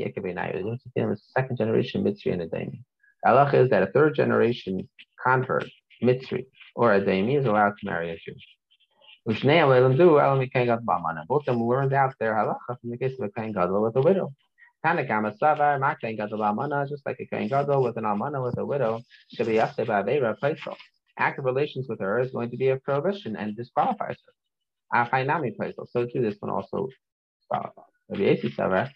The 0.95 1.18
second 1.36 1.56
generation 1.57 2.04
Mitzri 2.06 2.31
and 2.31 2.42
Adaimi. 2.42 2.80
Allah 3.25 3.50
is 3.54 3.69
that 3.71 3.83
a 3.83 3.88
third 3.88 4.16
generation 4.16 4.88
convert, 5.21 5.69
Mitzri, 6.01 6.45
or 6.75 6.98
Adaimi 6.98 7.36
is 7.38 7.45
allowed 7.45 7.75
to 7.80 7.86
marry 7.86 8.12
a 8.12 8.16
Jew. 8.16 8.36
Both 9.25 9.44
of 9.44 9.50
them 11.45 11.63
learned 11.63 11.94
out 11.94 12.16
their 12.19 12.36
halacha 12.36 12.80
from 12.80 12.89
the 12.89 12.98
case 12.98 13.19
of 13.19 13.25
a 13.25 13.30
Kain 13.30 13.51
Gadol 13.51 13.81
with 13.83 13.98
a 13.98 14.01
widow. 14.01 14.33
Tanna 14.85 15.03
Kamma 15.03 15.37
Savar, 15.37 15.77
Makain 15.79 16.17
Gadol 16.17 16.39
Almana, 16.39 16.87
just 16.87 17.05
like 17.05 17.19
a 17.19 17.25
Kain 17.25 17.49
Gadol 17.49 17.83
with 17.83 17.97
an 17.97 18.05
Almana 18.05 18.41
with 18.43 18.57
a 18.57 18.65
widow, 18.65 19.01
should 19.33 19.47
be 19.47 19.54
Yaseh 19.54 19.85
Ba'avera 19.85 20.35
Paisel. 20.42 20.75
Active 21.18 21.44
relations 21.44 21.87
with 21.89 21.99
her 21.99 22.19
is 22.19 22.31
going 22.31 22.49
to 22.49 22.57
be 22.57 22.69
a 22.69 22.77
prohibition 22.77 23.35
and 23.35 23.57
disqualifies 23.57 24.15
her. 24.25 24.33
Afainami 25.06 25.51
Paisel. 25.57 25.85
So 25.89 26.06
too, 26.06 26.21
this 26.21 26.37
one 26.39 26.51
also 26.51 26.87
Savar, 27.51 28.89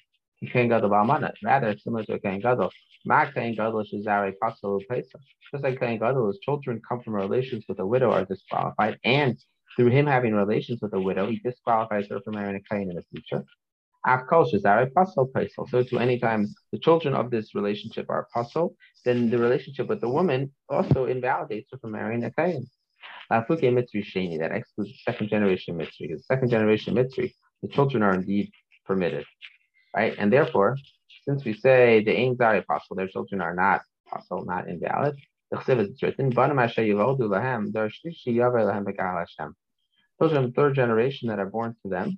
Kain 0.52 0.70
Gadol 0.70 0.90
Almana. 0.90 1.34
Rather, 1.44 1.78
similar 1.78 2.06
to 2.06 2.14
a 2.14 2.20
Kain 2.20 2.40
Gadol. 2.40 2.72
Makain 3.06 3.58
Gadol 3.58 3.84
Shazare 3.84 4.34
Paisel 4.42 4.80
Paisel. 4.90 5.20
Just 5.52 5.64
like 5.66 5.80
Kain 5.82 6.00
Gadol, 6.00 6.28
his 6.28 6.40
children 6.40 6.82
come 6.88 7.02
from 7.02 7.14
relations 7.14 7.66
with 7.68 7.80
a 7.80 7.86
widow 7.86 8.12
are 8.12 8.24
disqualified, 8.24 8.98
and 9.04 9.38
through 9.76 9.90
him 9.90 10.06
having 10.06 10.34
relations 10.34 10.80
with 10.82 10.94
a 10.94 11.02
widow, 11.02 11.30
he 11.30 11.40
disqualifies 11.40 12.08
her 12.08 12.22
from 12.22 12.36
marrying 12.36 12.56
a 12.56 12.74
Kain 12.74 12.90
in 12.90 12.96
the 12.96 13.04
future. 13.12 13.44
So 14.06 15.84
to 15.84 16.00
any 16.00 16.20
time 16.20 16.48
the 16.72 16.80
children 16.80 17.14
of 17.14 17.32
this 17.32 17.56
relationship 17.56 18.08
are 18.10 18.28
apostle, 18.28 18.76
then 19.06 19.30
the 19.30 19.38
relationship 19.38 19.88
with 19.88 20.02
the 20.02 20.10
woman 20.10 20.52
also 20.70 21.06
invalidates 21.06 21.70
her 21.72 21.78
from 21.78 21.92
marrying 21.92 22.24
a 22.26 22.32
kain. 22.32 22.68
That 23.30 23.50
excludes 23.50 25.02
second 25.06 25.30
generation 25.30 25.78
mitzri. 25.78 26.08
Because 26.08 26.26
second 26.28 26.50
generation 26.50 26.96
mitzri, 26.96 27.34
the 27.62 27.70
children 27.70 28.04
are 28.04 28.14
indeed 28.14 28.52
permitted, 28.86 29.26
right? 29.96 30.14
And 30.18 30.32
therefore, 30.32 30.78
since 31.26 31.46
we 31.46 31.54
say 31.54 32.04
the 32.04 32.12
aim 32.12 32.36
are 32.42 32.58
apostle, 32.58 32.98
their 32.98 33.08
children 33.08 33.40
are 33.42 33.56
not 33.56 33.82
apostle, 34.08 34.44
not 34.46 34.68
invalid. 34.68 35.16
The 35.52 35.58
chsiv 35.58 35.80
is 35.80 36.02
written, 36.02 36.32
Children 40.20 40.44
of 40.46 40.54
third 40.54 40.76
generation 40.76 41.30
that 41.30 41.40
are 41.40 41.50
born 41.50 41.76
to 41.84 41.90
them, 41.90 42.18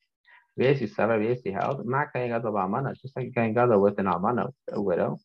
Viesi 0.59 0.89
Sava 0.89 1.17
Viesi 1.17 1.51
held, 1.53 1.85
Gadol 1.85 2.51
Ba'amana, 2.53 2.93
just 3.01 3.15
like 3.15 3.33
Kain 3.33 3.53
Gadol 3.53 3.81
with 3.81 3.99
an 3.99 4.05
Almana, 4.05 4.51
a 4.71 4.81
widow. 4.81 5.17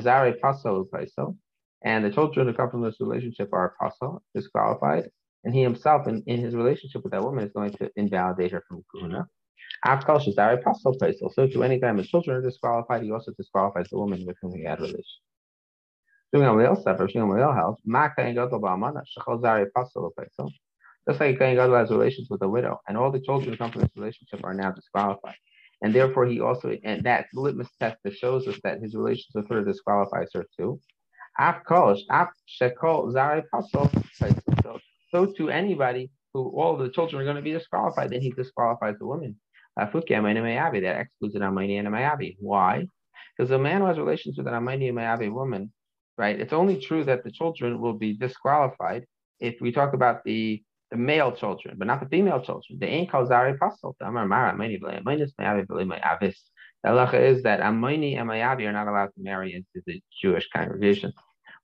Zare 0.00 0.34
Paso 0.42 0.84
Paso, 0.92 1.36
and 1.82 2.04
the 2.04 2.10
children 2.10 2.48
who 2.48 2.54
come 2.54 2.70
from 2.70 2.82
this 2.82 3.00
relationship 3.00 3.52
are 3.52 3.74
Paso, 3.80 4.22
disqualified, 4.34 5.10
and 5.44 5.54
he 5.54 5.62
himself 5.62 6.08
in, 6.08 6.22
in 6.26 6.40
his 6.40 6.54
relationship 6.54 7.02
with 7.04 7.12
that 7.12 7.22
woman 7.22 7.44
is 7.44 7.52
going 7.52 7.70
to 7.72 7.90
invalidate 7.96 8.52
her 8.52 8.64
from 8.66 8.84
Kuna. 8.92 9.28
Afkal 9.86 10.20
Shazari 10.20 10.62
Paso 10.62 10.94
Paso. 10.98 11.28
So 11.32 11.46
to 11.46 11.62
any 11.62 11.78
time 11.78 11.98
his 11.98 12.08
children 12.08 12.36
are 12.36 12.42
disqualified, 12.42 13.02
he 13.02 13.12
also 13.12 13.32
disqualifies 13.36 13.88
the 13.90 13.98
woman 13.98 14.24
with 14.26 14.36
whom 14.40 14.54
he 14.54 14.64
had 14.64 14.80
relations. 14.80 15.20
Doing 16.32 16.46
a 16.46 16.56
real 16.56 16.82
or 16.84 17.08
showing 17.08 17.30
a 17.30 17.34
real 17.34 17.52
house, 17.52 17.78
Maka 17.84 18.22
and 18.22 18.34
Gadol 18.34 18.60
Ba'amana, 18.60 19.02
Shachal 19.16 19.40
Zari 19.40 19.66
Paso 19.74 20.10
Paso. 20.16 20.48
Just 21.08 21.20
like 21.20 21.38
Gadol 21.38 21.74
has 21.74 21.90
relations 21.90 22.28
with 22.30 22.42
a 22.42 22.48
widow, 22.48 22.80
and 22.88 22.96
all 22.96 23.10
the 23.10 23.20
children 23.20 23.56
come 23.56 23.70
from 23.70 23.82
this 23.82 23.90
relationship 23.96 24.40
are 24.42 24.54
now 24.54 24.72
disqualified. 24.72 25.36
And 25.82 25.94
therefore, 25.94 26.24
he 26.26 26.40
also, 26.40 26.76
and 26.82 27.02
that 27.04 27.26
litmus 27.34 27.68
test 27.78 27.98
that 28.04 28.14
shows 28.14 28.48
us 28.48 28.58
that 28.64 28.80
his 28.80 28.94
relations 28.94 29.32
with 29.34 29.48
her 29.50 29.62
disqualifies 29.62 30.30
her 30.32 30.46
too. 30.58 30.80
So 35.10 35.26
to 35.36 35.50
anybody 35.50 36.10
who 36.32 36.48
all 36.58 36.76
the 36.76 36.88
children 36.88 37.20
are 37.20 37.24
going 37.24 37.36
to 37.36 37.42
be 37.42 37.52
disqualified, 37.52 38.10
then 38.10 38.20
he 38.22 38.30
disqualifies 38.30 38.96
the 38.98 39.06
woman. 39.06 39.36
That 39.76 39.92
excludes 39.94 41.34
an 41.34 41.42
Amani 41.42 41.76
and 41.78 41.88
a 41.88 41.90
Mayabi. 41.90 42.36
Why? 42.38 42.86
Because 43.36 43.50
a 43.50 43.58
man 43.58 43.80
who 43.80 43.86
has 43.88 43.98
relations 43.98 44.38
with 44.38 44.46
an 44.46 44.54
Amani 44.54 44.88
and 44.88 44.96
Mayabi 44.96 45.32
woman, 45.32 45.72
right? 46.16 46.38
It's 46.38 46.52
only 46.52 46.80
true 46.80 47.02
that 47.04 47.24
the 47.24 47.32
children 47.32 47.80
will 47.80 47.94
be 47.94 48.16
disqualified 48.16 49.04
if 49.40 49.60
we 49.60 49.72
talk 49.72 49.92
about 49.92 50.22
the 50.24 50.62
the 50.94 51.00
male 51.00 51.32
children, 51.32 51.74
but 51.78 51.86
not 51.86 52.00
the 52.00 52.08
female 52.08 52.40
children. 52.40 52.78
The 52.78 52.86
ain't 52.86 53.10
called 53.10 53.28
Zari 53.28 53.58
Pasal. 53.58 53.94
The 53.98 54.06
Amar 54.06 54.28
Mayavis. 54.28 55.32
The 56.82 56.90
halacha 56.90 57.20
is 57.20 57.42
that 57.42 57.60
Amoni 57.60 58.18
and 58.18 58.30
Mayavi 58.30 58.68
are 58.68 58.72
not 58.72 58.86
allowed 58.86 59.06
to 59.06 59.22
marry 59.22 59.54
into 59.54 59.82
the 59.86 60.00
Jewish 60.22 60.48
congregation, 60.50 61.12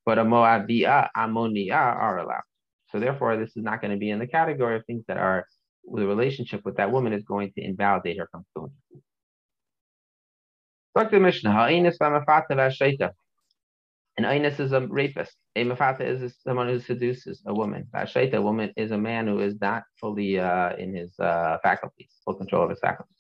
but 0.05 0.19
a 0.19 0.25
Moabia, 0.25 1.11
Amonia 1.17 1.75
are 1.75 2.19
allowed. 2.19 2.43
So 2.91 2.99
therefore, 2.99 3.37
this 3.37 3.57
is 3.57 3.63
not 3.63 3.81
going 3.81 3.93
to 3.93 3.99
be 3.99 4.11
in 4.11 4.19
the 4.19 4.27
category 4.27 4.77
of 4.77 4.85
things 4.87 5.05
that 5.07 5.17
are 5.17 5.47
the 5.93 6.07
relationship 6.07 6.63
with 6.65 6.79
that 6.79 6.91
woman 6.91 7.13
is 7.13 7.23
going 7.25 7.53
to 7.53 7.65
invalidate 7.65 8.19
her 8.19 8.29
from 8.33 8.45
doing. 8.57 8.73
Dr. 10.97 11.21
Mishnah, 11.21 11.53
an 14.25 14.43
Einus 14.43 14.61
is 14.61 14.73
a 14.73 14.87
rapist. 14.87 15.35
A 15.57 15.65
Mafata 15.65 16.03
is 16.03 16.35
someone 16.43 16.69
who 16.69 16.79
seduces 16.79 17.43
a 17.47 17.55
woman. 17.55 17.89
A 17.95 18.03
Shaita 18.03 18.43
woman 18.43 18.73
is 18.77 18.91
a 18.91 18.99
man 18.99 19.27
who 19.27 19.41
is 19.41 19.61
not 19.61 19.85
fully 20.01 20.39
uh, 20.39 20.77
in 20.77 20.95
his 20.95 21.19
uh, 21.19 21.57
faculties, 21.63 22.13
full 22.25 22.35
control 22.35 22.65
of 22.65 22.71
his 22.71 22.81
faculties. 22.81 23.17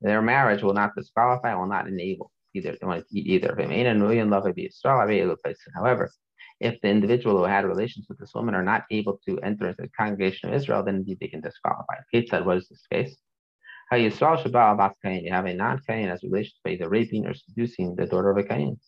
Their 0.00 0.22
marriage 0.22 0.62
will 0.62 0.72
not 0.74 0.94
disqualify, 0.96 1.54
will 1.54 1.66
not 1.66 1.86
enable 1.86 2.32
either. 2.54 2.76
Either. 3.12 3.56
However, 5.74 6.10
if 6.60 6.80
the 6.80 6.88
individual 6.88 7.38
who 7.38 7.44
had 7.44 7.64
relations 7.64 8.06
with 8.08 8.18
this 8.18 8.34
woman 8.34 8.54
are 8.54 8.62
not 8.62 8.84
able 8.90 9.20
to 9.26 9.38
enter 9.40 9.74
the 9.76 9.88
congregation 9.88 10.48
of 10.48 10.54
Israel, 10.54 10.82
then 10.82 10.96
indeed 10.96 11.18
they 11.20 11.28
can 11.28 11.40
disqualify. 11.42 11.94
Kate 12.12 12.28
said, 12.28 12.46
What 12.46 12.56
is 12.58 12.68
this 12.68 12.86
case? 12.90 13.16
You 13.92 13.98
have 13.98 15.46
a 15.46 15.54
non 15.54 15.80
Kain 15.86 16.08
as 16.08 16.22
relations 16.22 16.60
by 16.64 16.70
either 16.70 16.88
raping 16.88 17.26
or 17.26 17.34
seducing 17.34 17.96
the 17.96 18.06
daughter 18.06 18.30
of 18.30 18.36
a 18.36 18.44
Kain. 18.44 18.78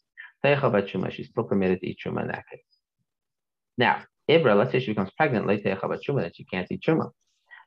She's 0.45 1.29
still 1.29 1.45
permitted 1.45 1.81
to 1.81 1.87
eat 1.87 1.99
in 2.05 2.15
that 2.15 2.45
case. 2.51 2.61
Now, 3.79 4.03
Ibra, 4.29 4.57
let's 4.57 4.73
say 4.73 4.81
she 4.81 4.89
becomes 4.89 5.11
pregnant, 5.17 5.47
then 5.47 6.33
she 6.35 6.45
can't 6.45 6.71
eat 6.71 6.83
truma. 6.83 7.11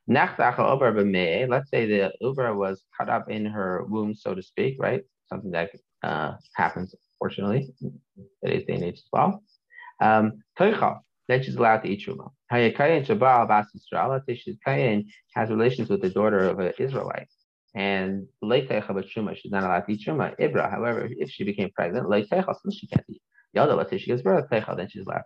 Let's 0.08 1.70
say 1.70 1.86
the 1.86 2.12
Ubra 2.22 2.56
was 2.56 2.84
cut 2.96 3.08
up 3.08 3.30
in 3.30 3.44
her 3.46 3.84
womb, 3.88 4.14
so 4.14 4.34
to 4.34 4.42
speak, 4.42 4.76
right? 4.78 5.02
Something 5.28 5.50
that 5.50 5.70
uh, 6.02 6.34
happens, 6.54 6.94
fortunately, 7.18 7.68
today's 8.42 8.64
day 8.66 8.74
and 8.74 8.84
age 8.84 8.98
as 8.98 9.08
well. 9.12 9.42
Um, 10.00 10.42
then 11.28 11.42
she's 11.42 11.56
allowed 11.56 11.78
to 11.78 11.88
eat 11.88 12.06
truma. 12.06 12.30
Let's 14.10 14.26
say 14.26 14.36
she's 14.36 14.56
kayin 14.66 15.06
has 15.34 15.50
relations 15.50 15.88
with 15.88 16.02
the 16.02 16.10
daughter 16.10 16.48
of 16.48 16.60
an 16.60 16.72
Israelite 16.78 17.28
and 17.76 18.26
Truma, 18.40 19.36
she's 19.36 19.52
not 19.52 19.62
allowed 19.62 19.80
to 19.80 19.92
eat 19.92 20.04
Truma. 20.06 20.34
Ibra, 20.40 20.70
however, 20.70 21.08
if 21.10 21.30
she 21.30 21.44
became 21.44 21.70
pregnant, 21.74 22.10
she 22.10 22.86
can't 22.86 23.04
eat. 23.08 23.22
Yada, 23.52 23.74
let's 23.76 23.90
say 23.90 23.98
she 23.98 24.06
gives 24.06 24.22
birth, 24.22 24.46
then 24.50 24.88
she's 24.88 25.04
allowed 25.06 25.18
to 25.18 25.24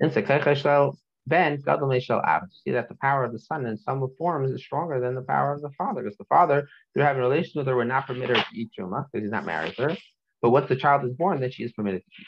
eat. 0.00 0.14
Then 0.14 0.92
Ben, 1.28 1.60
Gadol 1.60 1.88
Meshal 1.88 2.22
Ab. 2.24 2.42
See 2.64 2.70
that 2.70 2.88
the 2.88 2.94
power 2.94 3.24
of 3.24 3.32
the 3.32 3.40
son 3.40 3.66
in 3.66 3.76
some 3.78 4.00
forms 4.16 4.52
is 4.52 4.62
stronger 4.62 5.00
than 5.00 5.16
the 5.16 5.22
power 5.22 5.52
of 5.52 5.60
the 5.60 5.70
father, 5.70 6.04
because 6.04 6.16
the 6.16 6.24
father, 6.26 6.68
through 6.94 7.02
having 7.02 7.20
relations 7.20 7.56
with 7.56 7.66
her, 7.66 7.74
would 7.74 7.88
not 7.88 8.06
permit 8.06 8.28
her 8.28 8.36
to 8.36 8.44
eat 8.54 8.70
Truma, 8.78 9.06
because 9.10 9.24
he's 9.24 9.32
not 9.32 9.44
married 9.44 9.74
to 9.74 9.88
her. 9.88 9.96
But 10.40 10.50
once 10.50 10.68
the 10.68 10.76
child 10.76 11.04
is 11.04 11.14
born, 11.14 11.40
then 11.40 11.50
she 11.50 11.64
is 11.64 11.72
permitted 11.72 12.02
to 12.02 12.08
eat. 12.20 12.26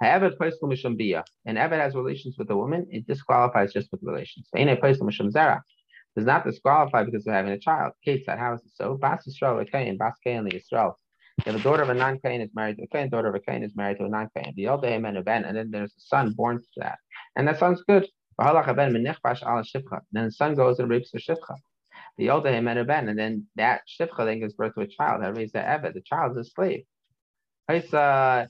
However, 0.00 0.30
and 0.36 1.58
Evid 1.58 1.78
has 1.78 1.94
relations 1.94 2.36
with 2.36 2.50
a 2.50 2.56
woman, 2.56 2.88
it 2.90 3.06
disqualifies 3.06 3.72
just 3.72 3.92
with 3.92 4.02
relations 4.02 4.48
does 6.16 6.24
not 6.24 6.44
disqualify 6.44 7.02
because 7.04 7.26
of 7.26 7.32
having 7.32 7.52
a 7.52 7.58
child. 7.58 7.92
Kate 8.04 8.24
said, 8.24 8.38
how 8.38 8.54
is 8.54 8.60
it 8.64 8.72
so? 8.74 8.96
Bas 8.96 9.26
Yisrael, 9.26 9.60
a 9.60 9.64
Kain, 9.64 9.96
Bas 9.96 10.14
Kain, 10.22 10.44
Yisrael. 10.48 10.94
If 11.44 11.56
a 11.56 11.58
daughter 11.58 11.82
of 11.82 11.88
a 11.88 11.94
non-Kain 11.94 12.40
is 12.40 12.50
married 12.54 12.76
to 12.76 12.84
a 12.84 12.86
Kain, 12.86 13.08
daughter 13.10 13.28
of 13.28 13.34
a 13.34 13.40
Kain 13.40 13.64
is 13.64 13.74
married 13.74 13.98
to 13.98 14.04
a 14.04 14.08
non-Kain. 14.08 14.54
The 14.56 14.68
older 14.68 14.88
him 14.88 15.04
and 15.04 15.24
ben, 15.24 15.44
and 15.44 15.56
then 15.56 15.70
there's 15.72 15.90
a 15.90 16.00
son 16.00 16.32
born 16.32 16.58
to 16.58 16.66
that. 16.76 16.98
And 17.34 17.48
that 17.48 17.58
sounds 17.58 17.82
good. 17.88 18.06
Then 18.38 18.54
the 20.12 20.32
son 20.32 20.54
goes 20.54 20.78
and 20.78 20.88
rapes 20.88 21.10
the 21.10 21.18
shifcha. 21.18 21.56
The 22.18 22.26
him 22.26 22.68
and 22.68 22.86
ben, 22.86 23.08
and 23.08 23.18
then 23.18 23.46
that 23.56 23.82
shifcha 23.88 24.24
then 24.24 24.38
gives 24.40 24.54
birth 24.54 24.74
to 24.74 24.82
a 24.82 24.86
child. 24.86 25.22
That 25.22 25.36
raised 25.36 25.54
the 25.54 25.58
evet. 25.58 25.94
The 25.94 26.02
child 26.02 26.38
is 26.38 26.46
a 26.46 26.50
slave. 26.50 26.84
I'm 27.68 27.82
sorry. 27.82 28.48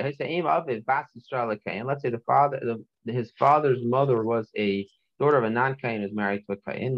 Of 0.00 0.06
it. 0.06 1.64
Kain. 1.64 1.86
Let's 1.86 2.02
say 2.02 2.10
the 2.10 2.22
father, 2.26 2.60
the, 3.04 3.12
his 3.12 3.32
father's 3.38 3.84
mother 3.84 4.24
was 4.24 4.50
a 4.56 4.88
daughter 5.18 5.36
of 5.36 5.44
a 5.44 5.50
non-kain 5.50 6.02
is 6.02 6.12
married 6.12 6.44
to 6.46 6.52
a 6.54 6.72
kain, 6.72 6.96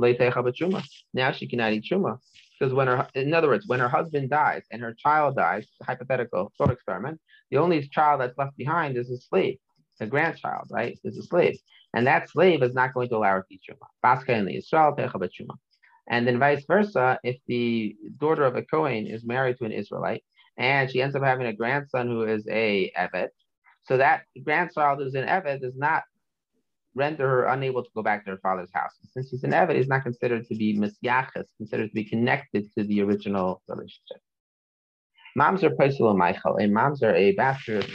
now 1.15 1.33
she 1.33 1.49
cannot 1.49 1.73
eat 1.73 1.85
truma. 1.91 2.19
Because 2.59 2.73
when 2.73 2.87
her, 2.87 3.07
in 3.15 3.35
other 3.35 3.49
words, 3.49 3.67
when 3.67 3.81
her 3.81 3.89
husband 3.89 4.31
dies 4.31 4.63
and 4.71 4.81
her 4.83 4.95
child 4.95 5.37
dies, 5.37 5.67
hypothetical 5.83 6.53
thought 6.57 6.71
experiment, 6.71 7.21
the 7.51 7.59
only 7.59 7.87
child 7.89 8.21
that's 8.21 8.39
left 8.39 8.57
behind 8.57 8.97
is 8.97 9.11
a 9.11 9.19
slave, 9.19 9.59
a 10.01 10.07
grandchild, 10.07 10.69
right? 10.71 10.99
Is 11.05 11.19
a 11.19 11.23
slave. 11.23 11.59
And 11.95 12.07
that 12.07 12.31
slave 12.31 12.63
is 12.63 12.75
not 12.75 12.95
going 12.95 13.09
to 13.11 13.17
allow 13.17 13.33
her 13.33 13.47
to 13.49 13.55
eat 13.55 13.63
truma. 13.69 13.87
And 16.09 16.27
then 16.27 16.39
vice 16.39 16.65
versa, 16.67 17.19
if 17.25 17.37
the 17.47 17.97
daughter 18.19 18.45
of 18.45 18.57
a 18.57 18.63
Kohen 18.63 19.07
is 19.07 19.25
married 19.25 19.59
to 19.59 19.65
an 19.65 19.73
Israelite 19.73 20.23
and 20.57 20.91
she 20.91 21.03
ends 21.03 21.17
up 21.17 21.23
having 21.23 21.47
a 21.47 21.53
grandson 21.53 22.07
who 22.07 22.23
is 22.23 22.47
a 22.49 22.93
Evet, 22.97 23.29
so 23.85 23.97
that 23.97 24.23
grandchild 24.45 24.99
who's 24.99 25.15
an 25.15 25.27
Evet 25.27 25.63
is 25.63 25.77
not 25.77 26.05
render 26.97 27.29
her 27.29 27.45
unable 27.45 27.85
to 27.85 27.91
go 27.95 28.03
back 28.03 28.25
to 28.25 28.31
her 28.33 28.39
father's 28.39 28.71
house. 28.73 28.91
Since 29.13 29.31
she's 29.31 29.45
an 29.45 29.53
Evid, 29.53 29.77
he's 29.77 29.87
not 29.87 30.03
considered 30.03 30.47
to 30.49 30.57
be 30.57 30.77
misyachas, 30.77 31.45
considered 31.59 31.89
to 31.89 31.95
be 31.95 32.05
connected 32.05 32.73
to 32.77 32.85
the 32.85 33.03
original 33.03 33.63
relationship. 33.69 34.21
Mamzer 35.39 35.71
Paisel 35.77 36.09
and 36.09 36.19
Michael, 36.19 36.57
a 36.57 36.63
Mamzer, 36.63 37.15
a 37.15 37.33
bastard. 37.33 37.87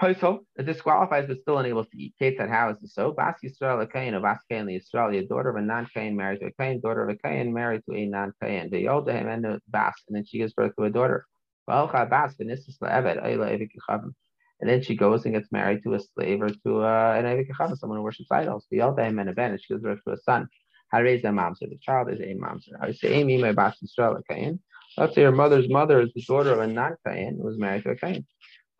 Paisel, 0.00 0.40
disqualifies 0.62 1.26
but 1.26 1.40
still 1.40 1.56
unable 1.56 1.86
to 1.86 1.96
eat. 1.96 2.14
Kate 2.18 2.36
said, 2.36 2.50
How 2.50 2.68
is 2.68 2.76
this 2.82 2.92
so? 2.94 3.12
Bas 3.12 3.36
Yisrael, 3.42 3.82
a 3.82 3.86
Kain, 3.86 4.12
of 4.12 4.22
Bas 4.22 4.38
Kain, 4.50 4.66
the 4.66 4.76
Israeli, 4.76 5.18
a 5.18 5.26
daughter 5.26 5.48
of 5.48 5.56
a 5.56 5.62
non 5.62 5.88
Kain 5.94 6.14
married 6.14 6.40
to 6.40 6.46
a 6.48 6.52
Kain, 6.60 6.80
daughter 6.82 7.08
of 7.08 7.08
a 7.08 7.16
Kain 7.16 7.54
married 7.54 7.80
to 7.88 7.96
a 7.96 8.04
non 8.04 8.34
Kain. 8.42 8.68
The 8.70 8.88
older 8.88 9.12
him 9.12 9.28
and 9.28 9.42
the 9.42 9.60
Bas, 9.68 9.94
and 10.06 10.14
then 10.14 10.26
she 10.26 10.36
gives 10.36 10.52
birth 10.52 10.76
to 10.76 10.84
a 10.84 10.90
daughter. 10.90 11.24
Bas, 11.66 12.34
Eved, 12.38 14.14
and 14.60 14.70
then 14.70 14.82
she 14.82 14.96
goes 14.96 15.24
and 15.24 15.34
gets 15.34 15.52
married 15.52 15.82
to 15.82 15.94
a 15.94 16.00
slave 16.00 16.40
or 16.42 16.48
to 16.48 16.82
uh, 16.82 17.14
an 17.16 17.24
Evikachava, 17.24 17.76
someone 17.76 17.98
who 17.98 18.04
worships 18.04 18.30
idols. 18.30 18.66
The 18.70 18.78
Yaldaim 18.78 19.20
and 19.20 19.28
a 19.28 19.32
Ben, 19.32 19.50
and 19.50 19.60
she 19.60 19.74
gives 19.74 19.82
birth 19.82 20.00
to 20.06 20.14
a 20.14 20.16
son. 20.18 20.48
Raise 20.94 21.24
a? 21.24 21.54
So 21.56 21.66
the 21.66 21.78
child 21.82 22.10
is 22.10 22.20
a. 22.20 22.36
So 22.60 22.72
I 22.80 22.92
say, 22.92 23.12
Amy, 23.14 23.36
my 23.38 23.52
Bas 23.52 23.76
Yisrael, 23.84 24.20
Kain. 24.28 24.60
Let's 24.96 25.14
say 25.14 25.22
her 25.24 25.32
mother's 25.32 25.68
mother 25.68 26.00
is 26.00 26.10
the 26.14 26.22
daughter 26.22 26.52
of 26.52 26.60
a 26.60 26.66
non 26.66 26.96
Kain 27.06 27.36
who 27.36 27.46
was 27.46 27.58
married 27.58 27.82
to 27.82 27.90
a 27.90 27.96
Kain. 27.96 28.24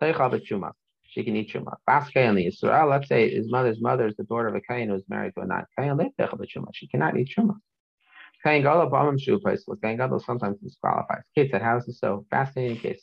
Chuma. 0.03 0.73
She 1.09 1.25
can 1.25 1.37
eat 1.37 1.53
Chuma. 1.53 1.75
Bas 1.87 2.09
Kain, 2.09 2.35
the 2.35 2.47
Yisrael, 2.47 2.89
let's 2.89 3.09
say 3.09 3.31
his 3.31 3.51
mother's 3.51 3.81
mother 3.81 4.07
is 4.07 4.17
the 4.17 4.25
daughter 4.25 4.49
of 4.49 4.55
a 4.55 4.61
Kain 4.61 4.89
who 4.89 4.95
was 4.95 5.05
married 5.09 5.35
to 5.35 5.43
a 5.43 5.47
non 5.47 5.67
Kain. 5.79 6.13
She 6.73 6.87
cannot 6.89 7.19
eat 7.19 7.35
Chuma. 7.37 7.57
Kain 8.43 8.63
Gala 8.63 8.89
Bamam 8.89 9.21
Shu 9.21 9.39
place. 9.41 9.65
Kain 9.83 9.97
Gala 9.97 10.21
sometimes 10.21 10.59
disqualifies. 10.61 11.23
Kate 11.35 11.51
said, 11.51 11.63
How 11.63 11.77
is 11.79 11.87
this 11.87 11.99
so? 11.99 12.25
Fascinating 12.31 12.79
case. 12.79 13.03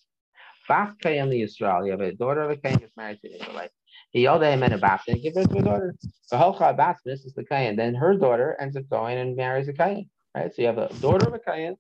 Bas 0.68 0.94
Kayan 1.02 1.32
Israel. 1.32 1.86
You 1.86 1.92
have 1.92 2.02
a 2.02 2.14
daughter 2.14 2.42
of 2.42 2.52
a 2.52 2.58
Kayan 2.58 2.80
who's 2.80 2.92
married 2.96 3.20
to 3.22 3.30
an 3.30 3.42
Israelite. 3.42 3.72
He 4.12 4.22
yelled 4.22 4.44
at 4.44 4.62
and 4.62 4.74
a 4.74 4.78
Bas 4.78 5.02
and 5.08 5.22
give 5.22 5.34
birth 5.34 5.50
to 5.50 5.58
a 5.58 5.62
daughter. 5.62 5.96
Holcha 6.32 6.76
Bas, 6.78 6.98
this 7.04 7.26
is 7.26 7.34
the 7.34 7.44
Kayan. 7.44 7.76
Then 7.76 7.96
her 7.96 8.16
daughter 8.16 8.56
ends 8.60 8.76
up 8.78 8.88
going 8.90 9.18
and 9.18 9.36
marries 9.36 9.68
a 9.68 9.74
Kayan. 9.74 10.10
Right? 10.36 10.54
So 10.54 10.62
you 10.62 10.68
have 10.68 10.78
a 10.78 10.94
daughter 11.02 11.28
of 11.28 11.34
a 11.34 11.40
Kayan 11.40 11.76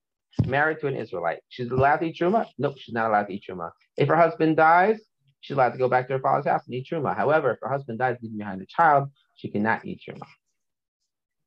married 0.48 0.80
to 0.80 0.88
an 0.88 0.96
Israelite. 0.96 1.40
She's 1.50 1.70
allowed 1.70 1.98
to 1.98 2.06
eat 2.06 2.18
Truma? 2.20 2.48
No, 2.58 2.74
she's 2.78 2.94
not 2.94 3.10
allowed 3.10 3.25
to 3.25 3.34
eat 3.34 3.44
Truma. 3.48 3.72
If 3.98 4.08
her 4.08 4.16
husband 4.16 4.58
dies, 4.58 5.00
she's 5.42 5.56
allowed 5.56 5.72
to 5.72 5.78
go 5.78 5.88
back 5.88 6.08
to 6.08 6.13
her 6.13 6.20
father's 6.20 6.48
house 6.48 6.63
and 6.66 6.75
eat 6.75 6.88
Truma. 6.92 7.16
However, 7.16 7.52
if 7.52 7.60
her 7.62 7.70
husband 7.70 8.00
dies 8.00 8.18
leaving 8.22 8.38
behind 8.38 8.62
a 8.62 8.66
child, 8.66 9.10
she 9.36 9.50
cannot 9.50 9.86
eat 9.86 10.02
Truma. 10.08 10.25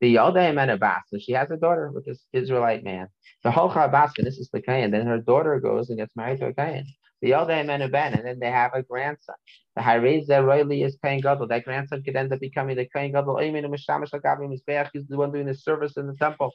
The 0.01 0.15
Yaldaim 0.15 0.61
and 0.61 0.71
Abbas. 0.71 1.03
So 1.09 1.19
she 1.19 1.33
has 1.33 1.51
a 1.51 1.57
daughter 1.57 1.91
with 1.91 2.05
this 2.05 2.25
Israelite 2.33 2.85
man. 2.85 3.09
The 3.43 3.51
Holcha 3.51 3.87
Abbas, 3.87 4.13
this 4.19 4.37
is 4.37 4.51
the 4.53 4.61
Kayan. 4.61 4.91
Then 4.91 5.07
her 5.07 5.19
daughter 5.19 5.59
goes 5.59 5.89
and 5.89 5.99
gets 5.99 6.15
married 6.15 6.41
to 6.41 6.47
a 6.47 6.53
Kayan. 6.55 6.87
The 7.23 7.31
Yaldaim 7.31 7.69
and 7.69 7.91
Ben, 7.91 8.15
and 8.15 8.27
then 8.27 8.39
they 8.39 8.51
have 8.51 8.73
a 8.75 8.83
grandson. 8.83 9.37
The 9.75 9.83
Harez 9.83 10.29
Royally 10.29 10.83
is 10.83 10.97
paying 10.97 11.21
Gadol. 11.21 11.49
That 11.49 11.65
grandson 11.65 12.03
could 12.03 12.17
end 12.17 12.33
up 12.33 12.41
becoming 12.41 12.77
the 12.77 12.87
Kayan 12.87 13.13
Gadol. 13.13 13.39
He's 13.39 15.07
the 15.09 15.17
one 15.17 15.33
doing 15.33 15.47
the 15.47 15.55
service 15.55 15.97
in 15.97 16.07
the 16.07 16.15
temple. 16.15 16.53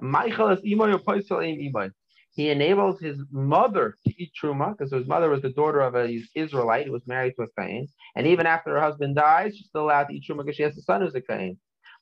Michael 0.00 0.48
is 0.48 0.60
Imoy 0.60 1.90
he 2.32 2.50
enables 2.50 3.00
his 3.00 3.18
mother 3.30 3.96
to 4.06 4.22
eat 4.22 4.32
truma 4.40 4.76
because 4.76 4.92
his 4.92 5.06
mother 5.06 5.28
was 5.28 5.42
the 5.42 5.50
daughter 5.50 5.80
of 5.80 5.94
an 5.94 6.24
Israelite 6.34 6.86
who 6.86 6.92
was 6.92 7.06
married 7.06 7.34
to 7.36 7.42
a 7.42 7.60
Kain. 7.60 7.88
And 8.14 8.26
even 8.26 8.46
after 8.46 8.70
her 8.70 8.80
husband 8.80 9.16
dies, 9.16 9.56
she's 9.56 9.66
still 9.66 9.82
allowed 9.82 10.04
to 10.04 10.14
eat 10.14 10.24
truma 10.28 10.44
because 10.44 10.56
she 10.56 10.62
has 10.62 10.76
a 10.78 10.82
son 10.82 11.02
who's 11.02 11.14
a 11.14 11.20
Kain. 11.20 11.58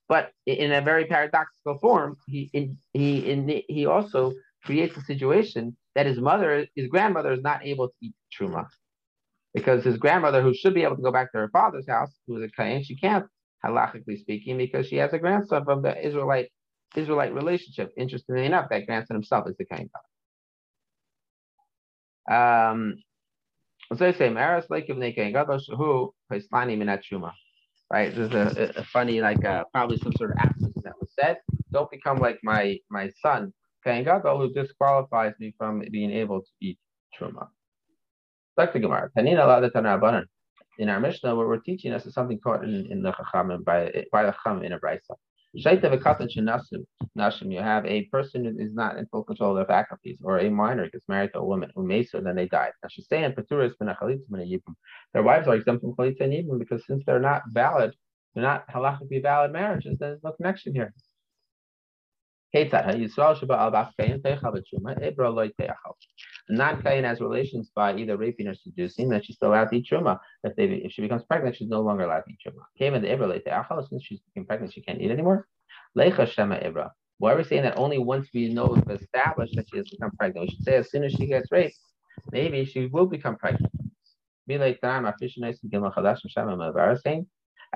But 0.08 0.32
in 0.46 0.72
a 0.72 0.80
very 0.80 1.06
paradoxical 1.06 1.78
form, 1.78 2.16
he 2.26 2.50
in, 2.52 2.78
he 2.92 3.30
in, 3.30 3.62
he 3.68 3.86
also 3.86 4.32
creates 4.64 4.96
a 4.96 5.02
situation 5.02 5.76
that 5.94 6.06
his 6.06 6.18
mother, 6.18 6.66
his 6.74 6.88
grandmother, 6.88 7.32
is 7.32 7.42
not 7.42 7.64
able 7.64 7.88
to 7.88 7.94
eat 8.02 8.14
truma 8.38 8.66
because 9.54 9.84
his 9.84 9.96
grandmother, 9.96 10.42
who 10.42 10.54
should 10.54 10.74
be 10.74 10.82
able 10.82 10.96
to 10.96 11.02
go 11.02 11.10
back 11.10 11.32
to 11.32 11.38
her 11.38 11.48
father's 11.48 11.88
house, 11.88 12.12
who 12.26 12.36
is 12.36 12.44
a 12.44 12.62
Kain, 12.62 12.84
she 12.84 12.96
can't, 12.96 13.26
halachically 13.64 14.18
speaking, 14.18 14.56
because 14.58 14.86
she 14.86 14.96
has 14.96 15.12
a 15.12 15.18
grandson 15.18 15.64
from 15.64 15.82
the 15.82 16.06
Israelite 16.06 16.50
Israelite 16.96 17.34
relationship. 17.34 17.92
Interestingly 17.96 18.46
enough, 18.46 18.68
that 18.70 18.86
grandson 18.86 19.16
himself 19.16 19.48
is 19.48 19.56
the 19.58 19.64
Kain. 19.64 19.90
Um, 22.30 22.96
so 23.96 24.06
I 24.06 24.12
say, 24.12 24.28
Maris 24.28 24.66
like 24.70 24.88
of 24.88 24.96
who 24.96 26.14
Paislani 26.30 26.76
Minat 26.76 27.02
Shuma. 27.10 27.32
Right? 27.90 28.14
There's 28.14 28.32
a, 28.32 28.72
a, 28.76 28.84
funny, 28.84 29.22
like 29.22 29.42
uh, 29.46 29.64
probably 29.72 29.96
some 29.96 30.12
sort 30.12 30.32
of 30.32 30.36
absence 30.38 30.76
that 30.84 30.92
was 31.00 31.10
said. 31.18 31.38
Don't 31.72 31.90
become 31.90 32.18
like 32.18 32.38
my 32.42 32.78
my 32.90 33.10
son, 33.22 33.52
Who 33.84 34.52
disqualifies 34.52 35.34
me 35.38 35.54
from 35.56 35.82
being 35.90 36.10
able 36.10 36.42
to 36.42 36.50
eat 36.60 36.78
Truma. 37.18 37.48
In 40.78 40.88
our 40.88 41.00
Mishnah, 41.00 41.34
what 41.34 41.48
we're 41.48 41.58
teaching 41.58 41.92
us 41.92 42.06
is 42.06 42.14
something 42.14 42.40
taught 42.40 42.64
in, 42.64 42.86
in 42.90 43.02
the 43.02 43.12
Chacham 43.12 43.62
by 43.64 44.04
by 44.12 44.24
the 44.24 44.34
Chum 44.44 44.62
in 44.62 44.72
a 44.72 44.78
brisa. 44.78 45.14
You 45.54 45.62
have 47.60 47.86
a 47.86 48.04
person 48.06 48.44
who 48.44 48.58
is 48.58 48.74
not 48.74 48.98
in 48.98 49.06
full 49.06 49.24
control 49.24 49.52
of 49.52 49.56
their 49.56 49.64
faculties, 49.64 50.20
or 50.22 50.38
a 50.38 50.50
minor 50.50 50.90
gets 50.90 51.08
married 51.08 51.32
to 51.32 51.38
a 51.38 51.44
woman 51.44 51.72
so, 52.04 52.20
then 52.20 52.36
they 52.36 52.46
die. 52.46 52.70
Now 52.82 52.88
she's 52.90 53.08
saying 53.08 53.34
their 53.34 55.22
wives 55.22 55.48
are 55.48 55.54
exempt 55.54 55.80
from 55.82 55.94
chalitza 55.96 56.20
and 56.20 56.32
yibum 56.32 56.58
because 56.58 56.84
since 56.86 57.02
they're 57.06 57.18
not 57.18 57.42
valid, 57.50 57.94
they're 58.34 58.42
not 58.44 58.68
halachically 58.68 59.22
valid 59.22 59.52
marriages, 59.52 59.96
there's 59.98 60.22
no 60.22 60.32
connection 60.32 60.74
here. 60.74 60.92
Non-Kain 62.54 63.10
has 67.04 67.20
relations 67.20 67.70
by 67.74 67.94
either 67.94 68.16
raping 68.16 68.48
or 68.48 68.54
seducing, 68.54 69.10
then 69.10 69.20
she's 69.22 69.36
still 69.36 69.50
allowed 69.50 69.66
to 69.66 69.76
eat 69.76 69.86
truma. 69.90 70.18
If 70.44 70.56
they 70.56 70.64
if 70.64 70.92
she 70.92 71.02
becomes 71.02 71.24
pregnant, 71.24 71.56
she's 71.56 71.68
no 71.68 71.82
longer 71.82 72.04
allowed 72.04 72.22
to 72.22 72.32
eat 72.32 72.38
truma. 72.46 72.62
Since 73.88 74.04
she's 74.04 74.20
become 74.20 74.46
pregnant, 74.46 74.72
she 74.72 74.80
can't 74.80 74.98
eat 75.00 75.10
anymore. 75.10 75.46
Lecha 75.96 76.26
Shema 76.26 76.58
Ibra. 76.60 76.90
Why 77.18 77.34
are 77.34 77.36
we 77.36 77.44
saying 77.44 77.64
that 77.64 77.76
only 77.76 77.98
once 77.98 78.30
we 78.32 78.48
know 78.48 78.64
we've 78.66 78.88
established 78.98 79.54
that 79.56 79.68
she 79.70 79.76
has 79.76 79.90
become 79.90 80.12
pregnant? 80.16 80.48
We 80.48 80.54
should 80.54 80.64
say 80.64 80.76
as 80.76 80.90
soon 80.90 81.04
as 81.04 81.12
she 81.12 81.26
gets 81.26 81.52
raped, 81.52 81.76
maybe 82.32 82.64
she 82.64 82.86
will 82.86 83.06
become 83.06 83.36
pregnant. 83.36 83.70
Saying 84.48 84.60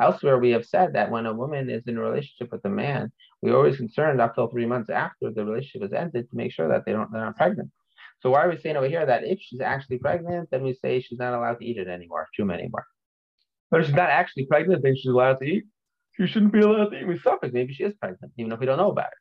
Elsewhere, 0.01 0.39
we 0.39 0.51
have 0.51 0.65
said 0.65 0.95
that 0.95 1.11
when 1.11 1.27
a 1.27 1.35
woman 1.35 1.69
is 1.69 1.87
in 1.87 1.99
a 1.99 2.01
relationship 2.01 2.51
with 2.51 2.65
a 2.65 2.69
man, 2.69 3.13
we're 3.43 3.57
always 3.57 3.77
concerned 3.77 4.21
up 4.21 4.35
till 4.35 4.49
three 4.49 4.67
months 4.67 4.91
after 4.91 5.31
the 5.31 5.45
relationship 5.45 5.89
is 5.89 5.93
ended 5.93 6.31
to 6.31 6.37
make 6.37 6.53
sure 6.53 6.69
that 6.69 6.85
they 6.87 6.93
don't 6.93 7.13
they're 7.13 7.25
not 7.25 7.37
pregnant. 7.37 7.71
So 8.21 8.31
why 8.31 8.45
are 8.45 8.51
we 8.51 8.59
saying 8.59 8.77
over 8.77 8.89
here 8.89 9.05
that 9.05 9.25
if 9.25 9.41
she's 9.41 9.61
actually 9.61 9.99
pregnant, 9.99 10.49
then 10.51 10.63
we 10.63 10.75
say 10.75 11.01
she's 11.01 11.19
not 11.19 11.35
allowed 11.35 11.59
to 11.59 11.65
eat 11.65 11.77
it 11.77 11.89
anymore, 11.89 12.29
truma 12.39 12.55
anymore. 12.55 12.87
But 13.71 13.81
if 13.81 13.87
she's 13.87 13.97
not 13.97 14.11
actually 14.11 14.47
pregnant, 14.47 14.83
then 14.83 14.95
she's 14.97 15.11
allowed 15.11 15.41
to 15.41 15.45
eat. 15.45 15.65
She 16.17 16.27
shouldn't 16.27 16.53
be 16.53 16.61
allowed 16.61 16.91
to 16.91 17.01
eat 17.01 17.07
with 17.09 17.23
suffix. 17.23 17.53
Maybe 17.53 17.73
she 17.75 17.85
is 17.85 17.95
pregnant, 17.95 18.33
even 18.39 18.53
if 18.53 18.61
we 18.61 18.67
don't 18.67 18.79
know 18.79 18.91
about 18.91 19.07
it. 19.07 19.19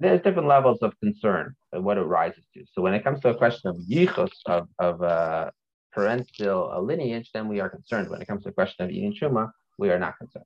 There's 0.00 0.22
different 0.22 0.48
levels 0.48 0.78
of 0.80 0.98
concern 1.00 1.54
of 1.72 1.84
what 1.84 1.98
it 1.98 2.02
rises 2.02 2.42
to. 2.54 2.64
So 2.72 2.80
when 2.80 2.94
it 2.94 3.04
comes 3.04 3.20
to 3.20 3.28
a 3.28 3.36
question 3.36 3.68
of 3.70 3.76
yichus 3.76 4.30
of, 4.46 4.66
of 4.78 5.02
uh, 5.02 5.50
parental 5.92 6.84
lineage, 6.84 7.30
then 7.32 7.48
we 7.48 7.60
are 7.60 7.68
concerned. 7.68 8.08
When 8.08 8.20
it 8.22 8.28
comes 8.28 8.42
to 8.44 8.50
the 8.50 8.54
question 8.54 8.84
of 8.84 8.90
eating 8.90 9.14
truma, 9.14 9.50
we 9.78 9.90
are 9.90 9.98
not 9.98 10.18
concerned. 10.18 10.44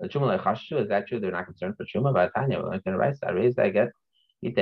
The 0.00 0.08
truma 0.08 0.38
lechashu 0.38 0.80
is 0.80 0.88
that 0.88 1.08
true? 1.08 1.18
They're 1.20 1.32
not 1.32 1.46
concerned 1.46 1.76
for 1.76 1.84
truma. 1.84 2.12
But 2.14 2.32
Tanya, 2.34 2.58
we're 2.58 2.70
going 2.70 2.82
to 2.84 2.96
write 2.96 3.16
I 3.26 3.30
raise 3.30 3.54
that 3.56 3.72
get. 3.72 3.88
The 4.40 4.52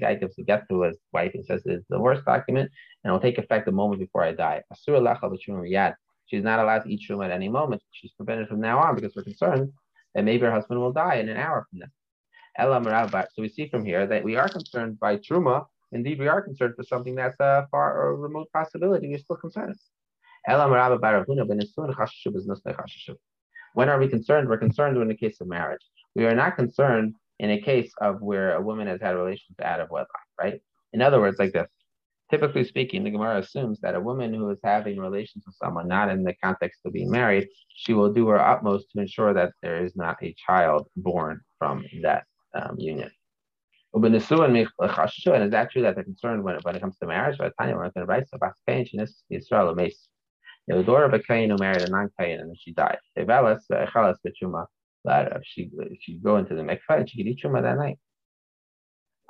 guy 0.00 0.14
gives 0.14 0.36
the 0.36 0.44
get 0.44 0.66
to 0.70 0.82
his 0.82 0.98
wife 1.12 1.32
and 1.34 1.44
says 1.44 1.60
it's 1.66 1.84
the 1.90 2.00
worst 2.00 2.24
document 2.24 2.70
and 3.04 3.10
it 3.10 3.12
will 3.12 3.20
take 3.20 3.36
effect 3.36 3.66
the 3.66 3.72
moment 3.72 4.00
before 4.00 4.24
I 4.24 4.32
die. 4.32 4.62
She's 6.26 6.42
not 6.42 6.58
allowed 6.58 6.78
to 6.84 6.90
eat 6.90 7.00
truma 7.06 7.26
at 7.26 7.30
any 7.30 7.50
moment. 7.50 7.82
She's 7.90 8.12
prevented 8.12 8.48
from 8.48 8.60
now 8.60 8.78
on 8.78 8.94
because 8.94 9.14
we're 9.14 9.24
concerned 9.24 9.70
that 10.14 10.24
maybe 10.24 10.46
her 10.46 10.52
husband 10.52 10.80
will 10.80 10.92
die 10.92 11.16
in 11.16 11.28
an 11.28 11.36
hour 11.36 11.66
from 11.68 11.80
now. 11.80 11.88
So 12.58 13.42
we 13.42 13.50
see 13.50 13.68
from 13.68 13.84
here 13.84 14.06
that 14.06 14.24
we 14.24 14.36
are 14.36 14.48
concerned 14.48 14.98
by 14.98 15.18
truma 15.18 15.66
Indeed, 15.92 16.18
we 16.18 16.28
are 16.28 16.40
concerned 16.40 16.74
for 16.76 16.84
something 16.84 17.14
that's 17.14 17.38
a 17.40 17.66
far 17.70 18.00
or 18.02 18.16
remote 18.16 18.48
possibility. 18.52 19.08
We're 19.08 19.18
still 19.18 19.36
concerned. 19.36 19.76
When 23.74 23.88
are 23.88 23.98
we 23.98 24.08
concerned? 24.08 24.48
We're 24.48 24.58
concerned 24.58 24.96
in 24.96 25.08
the 25.08 25.14
case 25.14 25.40
of 25.40 25.48
marriage. 25.48 25.82
We 26.14 26.24
are 26.24 26.34
not 26.34 26.56
concerned 26.56 27.14
in 27.38 27.50
a 27.50 27.60
case 27.60 27.92
of 28.00 28.20
where 28.20 28.54
a 28.54 28.60
woman 28.60 28.86
has 28.86 29.00
had 29.00 29.16
relations 29.16 29.58
out 29.62 29.80
of 29.80 29.90
wedlock, 29.90 30.08
right? 30.40 30.60
In 30.92 31.02
other 31.02 31.20
words, 31.20 31.38
like 31.38 31.52
this. 31.52 31.68
Typically 32.30 32.64
speaking, 32.64 33.04
the 33.04 33.10
Gemara 33.10 33.40
assumes 33.40 33.78
that 33.80 33.94
a 33.94 34.00
woman 34.00 34.32
who 34.32 34.48
is 34.48 34.58
having 34.64 34.98
relations 34.98 35.44
with 35.46 35.54
someone 35.56 35.86
not 35.86 36.08
in 36.08 36.22
the 36.22 36.34
context 36.42 36.80
of 36.86 36.94
being 36.94 37.10
married, 37.10 37.46
she 37.76 37.92
will 37.92 38.10
do 38.10 38.28
her 38.28 38.40
utmost 38.40 38.86
to 38.90 39.00
ensure 39.00 39.34
that 39.34 39.52
there 39.62 39.84
is 39.84 39.94
not 39.96 40.16
a 40.22 40.34
child 40.46 40.88
born 40.96 41.42
from 41.58 41.84
that 42.02 42.24
um, 42.54 42.76
union. 42.78 43.10
And 43.94 44.16
is 44.16 44.28
that 44.28 45.68
true 45.70 45.82
that 45.82 45.94
they're 45.94 46.04
concerned 46.04 46.42
when, 46.42 46.56
when 46.62 46.76
it 46.76 46.80
comes 46.80 46.96
to 46.98 47.06
marriage? 47.06 47.38
But 47.38 47.52
Tanya, 47.58 47.74
we're 47.74 47.90
going 47.90 47.92
to 47.96 48.04
write 48.06 48.28
so 48.28 48.38
Kain, 48.66 48.86
she 48.86 48.96
is 48.96 49.22
Israel 49.28 49.74
Mace. 49.74 50.08
The 50.66 50.82
daughter 50.82 51.04
of 51.04 51.12
a 51.12 51.18
Kain 51.18 51.50
who 51.50 51.58
married 51.58 51.82
a 51.82 51.90
non-Kain 51.90 52.40
and 52.40 52.48
then 52.48 52.56
she 52.58 52.72
died. 52.72 52.98
Tevelas, 53.16 53.62
Echalas, 53.70 54.16
Bechuma. 54.26 54.66
She 55.42 55.70
she 56.00 56.18
go 56.18 56.36
into 56.36 56.54
the 56.54 56.62
mikvah 56.62 57.00
and 57.00 57.10
she 57.10 57.18
can 57.18 57.26
eat 57.26 57.40
truma 57.42 57.62
that 57.62 57.76
night. 57.76 57.98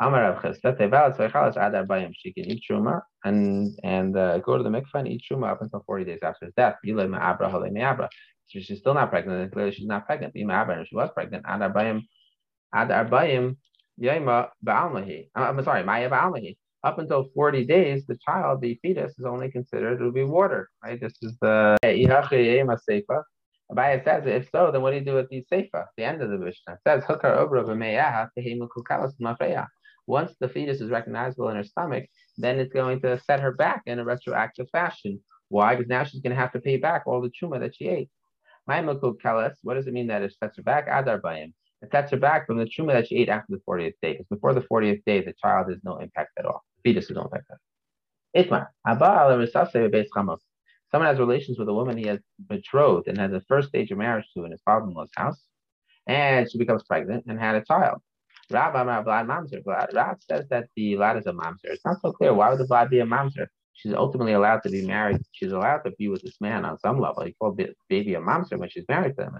Amar 0.00 0.22
Rav 0.22 0.42
Chisda, 0.42 0.78
Tevelas, 0.78 1.16
Echalas, 1.16 1.56
Adar 1.56 1.86
Bayim. 1.86 2.12
She 2.14 2.32
can 2.32 2.50
eat 2.50 2.62
truma 2.68 3.00
and 3.24 3.78
and 3.82 4.16
uh, 4.16 4.38
go 4.38 4.58
to 4.58 4.62
the 4.62 4.68
mikvah 4.68 4.96
and 4.96 5.08
eat 5.08 5.22
truma 5.30 5.50
up 5.50 5.62
until 5.62 5.82
40 5.86 6.04
days 6.04 6.18
after 6.22 6.46
his 6.46 6.54
death. 6.54 6.76
Bila 6.84 7.08
Ma'abra, 7.08 7.50
Hale 7.50 7.72
Ma'abra. 7.72 8.08
She's 8.48 8.78
still 8.78 8.94
not 8.94 9.08
pregnant. 9.08 9.50
Clearly 9.50 9.72
she's 9.72 9.86
not 9.86 10.06
pregnant. 10.06 10.34
Ma'abra, 10.34 10.82
if 10.82 10.88
she 10.88 10.96
was 10.96 11.08
pregnant, 11.14 11.44
Adar 11.48 11.72
Bayim, 11.72 12.02
Adar 12.74 13.06
Bayim, 13.06 13.56
Uh, 14.00 14.46
I'm 15.36 15.62
sorry, 15.64 15.84
Maya 15.84 16.10
Ba'almahi. 16.10 16.56
Up 16.84 16.98
until 16.98 17.28
40 17.34 17.64
days, 17.66 18.04
the 18.06 18.16
child, 18.16 18.60
the 18.60 18.76
fetus, 18.82 19.16
is 19.18 19.24
only 19.24 19.50
considered 19.50 19.98
to 19.98 20.10
be 20.10 20.24
water, 20.24 20.68
right? 20.82 21.00
This 21.00 21.12
is 21.22 21.36
the 21.40 21.76
Yema 21.84 22.78
Seifa. 22.88 23.22
Abaye 23.70 24.04
says, 24.04 24.24
if 24.26 24.50
so, 24.50 24.70
then 24.72 24.82
what 24.82 24.90
do 24.90 24.96
you 24.96 25.04
do 25.04 25.14
with 25.14 25.28
the 25.30 25.44
Seifa, 25.50 25.86
the 25.96 26.04
end 26.04 26.20
of 26.20 26.30
the 26.30 26.38
Mishnah? 26.38 26.78
Says, 26.86 27.04
Once 30.06 30.34
the 30.40 30.48
fetus 30.48 30.80
is 30.80 30.90
recognizable 30.90 31.48
in 31.48 31.56
her 31.56 31.64
stomach, 31.64 32.04
then 32.36 32.58
it's 32.58 32.72
going 32.72 33.00
to 33.02 33.20
set 33.20 33.40
her 33.40 33.52
back 33.52 33.82
in 33.86 33.98
a 33.98 34.04
retroactive 34.04 34.68
fashion. 34.70 35.20
Why? 35.48 35.76
Because 35.76 35.88
now 35.88 36.04
she's 36.04 36.20
going 36.20 36.34
to 36.34 36.40
have 36.40 36.52
to 36.52 36.60
pay 36.60 36.78
back 36.78 37.04
all 37.06 37.20
the 37.20 37.30
chuma 37.30 37.60
that 37.60 37.76
she 37.76 37.86
ate. 37.86 38.10
What 38.64 39.74
does 39.74 39.86
it 39.86 39.92
mean 39.92 40.06
that 40.08 40.22
it 40.22 40.34
sets 40.38 40.56
her 40.56 40.62
back? 40.62 40.86
Adar 40.88 41.20
bayim. 41.20 41.52
Sets 41.90 42.12
her 42.12 42.16
back 42.16 42.46
from 42.46 42.58
the 42.58 42.64
truma 42.64 42.92
that 42.92 43.08
she 43.08 43.16
ate 43.16 43.28
after 43.28 43.50
the 43.50 43.60
40th 43.68 43.94
day. 44.00 44.12
Because 44.12 44.28
before 44.28 44.54
the 44.54 44.60
40th 44.60 45.02
day, 45.04 45.20
the 45.20 45.34
child 45.42 45.68
has 45.68 45.80
no 45.82 45.98
impact 45.98 46.30
at 46.38 46.46
all. 46.46 46.62
The 46.76 46.90
fetus 46.90 47.08
has 47.08 47.16
no 47.16 47.22
impact 47.22 47.50
at 47.50 47.58
all. 48.36 48.66
Someone 50.90 51.08
has 51.08 51.18
relations 51.18 51.58
with 51.58 51.68
a 51.68 51.74
woman 51.74 51.96
he 51.96 52.06
has 52.06 52.20
betrothed 52.48 53.08
and 53.08 53.18
has 53.18 53.32
a 53.32 53.40
first 53.48 53.68
stage 53.68 53.90
of 53.90 53.98
marriage 53.98 54.26
to 54.34 54.44
in 54.44 54.52
his 54.52 54.60
father-in-law's 54.64 55.10
house, 55.16 55.42
and 56.06 56.48
she 56.50 56.58
becomes 56.58 56.84
pregnant 56.84 57.24
and 57.26 57.40
had 57.40 57.56
a 57.56 57.64
child. 57.64 58.00
Rab 58.50 58.74
says 58.74 59.04
that 60.50 60.68
the 60.76 60.96
lad 60.96 61.16
is 61.16 61.26
a 61.26 61.32
mamzer. 61.32 61.64
It's 61.64 61.84
not 61.84 62.00
so 62.00 62.12
clear. 62.12 62.32
Why 62.34 62.50
would 62.50 62.58
the 62.58 62.66
lad 62.68 62.90
be 62.90 63.00
a 63.00 63.06
mamzer? 63.06 63.46
She's 63.74 63.94
ultimately 63.94 64.34
allowed 64.34 64.62
to 64.64 64.70
be 64.70 64.86
married. 64.86 65.22
She's 65.32 65.52
allowed 65.52 65.82
to 65.84 65.90
be 65.92 66.08
with 66.08 66.22
this 66.22 66.38
man 66.40 66.64
on 66.64 66.78
some 66.78 67.00
level. 67.00 67.24
He 67.24 67.32
called 67.32 67.60
baby 67.88 68.14
a 68.14 68.20
mamzer 68.20 68.58
when 68.58 68.68
she's 68.68 68.84
married 68.88 69.16
to 69.16 69.24
him. 69.24 69.34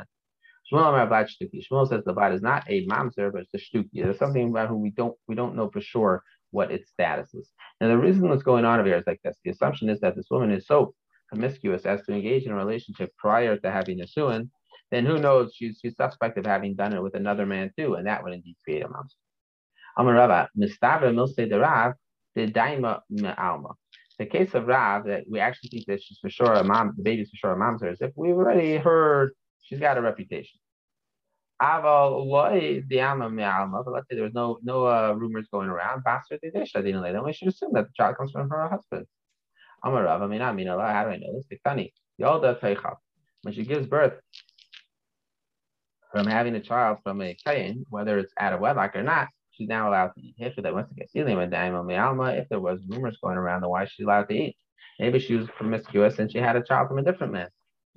Shmuel 0.70 1.88
says 1.88 2.04
the 2.04 2.12
bot 2.12 2.32
is 2.32 2.42
not 2.42 2.64
a 2.68 2.86
mamzer, 2.86 3.32
but 3.32 3.42
it's 3.42 3.54
a 3.54 3.58
shtuki. 3.58 4.02
There's 4.02 4.18
something 4.18 4.48
about 4.48 4.68
who 4.68 4.76
we 4.76 4.90
don't 4.90 5.16
we 5.26 5.34
don't 5.34 5.56
know 5.56 5.70
for 5.70 5.80
sure 5.80 6.22
what 6.50 6.70
its 6.70 6.90
status 6.90 7.34
is. 7.34 7.50
And 7.80 7.90
the 7.90 7.98
reason 7.98 8.28
what's 8.28 8.42
going 8.42 8.64
on 8.64 8.78
over 8.78 8.88
here 8.88 8.98
is 8.98 9.06
like 9.06 9.20
this. 9.24 9.36
The 9.44 9.50
assumption 9.50 9.88
is 9.88 10.00
that 10.00 10.16
this 10.16 10.28
woman 10.30 10.50
is 10.52 10.66
so 10.66 10.94
promiscuous 11.28 11.86
as 11.86 12.02
to 12.02 12.12
engage 12.12 12.44
in 12.44 12.52
a 12.52 12.56
relationship 12.56 13.10
prior 13.16 13.56
to 13.56 13.70
having 13.70 14.00
a 14.00 14.06
suin, 14.06 14.50
then 14.90 15.06
who 15.06 15.18
knows? 15.18 15.54
She's 15.54 15.80
she's 15.82 15.96
suspect 15.96 16.38
of 16.38 16.46
having 16.46 16.74
done 16.74 16.92
it 16.92 17.02
with 17.02 17.14
another 17.14 17.46
man 17.46 17.72
too, 17.76 17.94
and 17.94 18.06
that 18.06 18.22
would 18.22 18.34
indeed 18.34 18.56
create 18.64 18.84
a 18.84 18.88
mamzer. 18.88 19.16
Amar 19.96 20.14
Rava, 20.14 20.48
Mistaber 20.56 21.12
Milse 21.12 21.48
de 21.48 21.58
Rav, 21.58 21.94
the 22.34 22.46
Daima 22.46 23.00
Alma. 23.38 23.70
The 24.18 24.26
case 24.26 24.54
of 24.54 24.66
Rav, 24.66 25.06
that 25.06 25.24
we 25.28 25.40
actually 25.40 25.70
think 25.70 25.86
that 25.86 26.02
she's 26.02 26.18
for 26.18 26.30
sure 26.30 26.52
a 26.52 26.62
mom, 26.62 26.94
the 26.96 27.02
baby's 27.02 27.30
for 27.30 27.36
sure 27.36 27.52
a 27.52 27.56
mom's 27.56 27.82
is 27.82 28.00
if 28.00 28.12
we've 28.14 28.34
already 28.34 28.76
heard 28.76 29.32
she's 29.72 29.80
got 29.80 29.96
a 29.96 30.02
reputation. 30.02 30.60
But 31.58 31.86
let's 33.86 34.06
say 34.08 34.16
there 34.16 34.24
was 34.24 34.34
no 34.34 34.58
no 34.62 34.86
uh, 34.86 35.14
rumors 35.16 35.48
going 35.50 35.68
around. 35.68 36.02
Then 36.04 37.24
we 37.24 37.32
should 37.32 37.48
assume 37.48 37.72
that 37.72 37.86
the 37.86 37.92
child 37.96 38.16
comes 38.18 38.32
from 38.32 38.50
her 38.50 38.68
husband. 38.68 39.06
Amar 39.82 40.04
Rav, 40.04 40.20
I 40.22 40.26
mean, 40.26 40.42
I 40.42 40.52
mean, 40.52 40.66
how 40.66 40.76
do 40.76 40.82
I 40.82 41.16
know 41.16 41.32
this? 41.32 41.46
Funny. 41.64 41.94
When 42.18 43.54
she 43.54 43.64
gives 43.64 43.86
birth 43.86 44.14
from 46.12 46.26
having 46.26 46.54
a 46.54 46.60
child 46.60 46.98
from 47.02 47.22
a 47.22 47.34
kain, 47.46 47.86
whether 47.88 48.18
it's 48.18 48.32
out 48.38 48.52
of 48.52 48.60
wedlock 48.60 48.94
or 48.94 49.02
not, 49.02 49.28
she's 49.52 49.68
now 49.68 49.88
allowed 49.88 50.12
to 50.14 50.20
eat. 50.20 50.34
If 50.38 50.56
that 50.56 50.74
wants 50.74 50.90
to 50.90 50.96
get 50.96 51.08
if 51.14 52.48
there 52.48 52.60
was 52.60 52.80
rumors 52.88 53.18
going 53.22 53.38
around, 53.38 53.62
then 53.62 53.70
why 53.70 53.84
is 53.84 53.90
she 53.90 54.02
allowed 54.02 54.28
to 54.28 54.34
eat? 54.34 54.56
Maybe 55.00 55.18
she 55.18 55.36
was 55.36 55.48
promiscuous 55.48 56.18
and 56.18 56.30
she 56.30 56.38
had 56.38 56.56
a 56.56 56.62
child 56.62 56.88
from 56.88 56.98
a 56.98 57.02
different 57.02 57.32
man. 57.32 57.48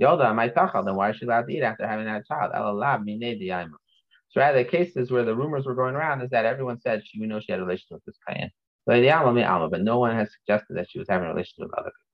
Yoda, 0.01 0.35
my 0.35 0.49
tachal, 0.49 0.83
then 0.85 0.95
why 0.95 1.11
is 1.11 1.17
she 1.17 1.25
allowed 1.25 1.47
to 1.47 1.53
eat 1.53 1.61
after 1.61 1.87
having 1.87 2.07
had 2.07 2.21
a 2.21 2.25
child? 2.25 2.51
So 4.29 4.41
rather 4.41 4.57
the 4.63 4.69
cases 4.69 5.11
where 5.11 5.23
the 5.23 5.35
rumors 5.35 5.65
were 5.65 5.75
going 5.75 5.95
around 5.95 6.21
is 6.21 6.29
that 6.31 6.45
everyone 6.45 6.79
said 6.81 7.03
she 7.05 7.19
we 7.21 7.27
know 7.27 7.39
she 7.39 7.51
had 7.53 7.61
a 7.61 7.63
relationship 7.63 8.01
with 8.05 8.05
this 8.05 8.17
kain. 8.27 8.51
But 8.85 9.01
no 9.01 9.99
one 9.99 10.15
has 10.15 10.29
suggested 10.33 10.75
that 10.77 10.89
she 10.89 10.99
was 10.99 11.07
having 11.09 11.27
a 11.27 11.29
relationship 11.33 11.69
with 11.69 11.73
other 11.79 11.91
people. 11.95 12.11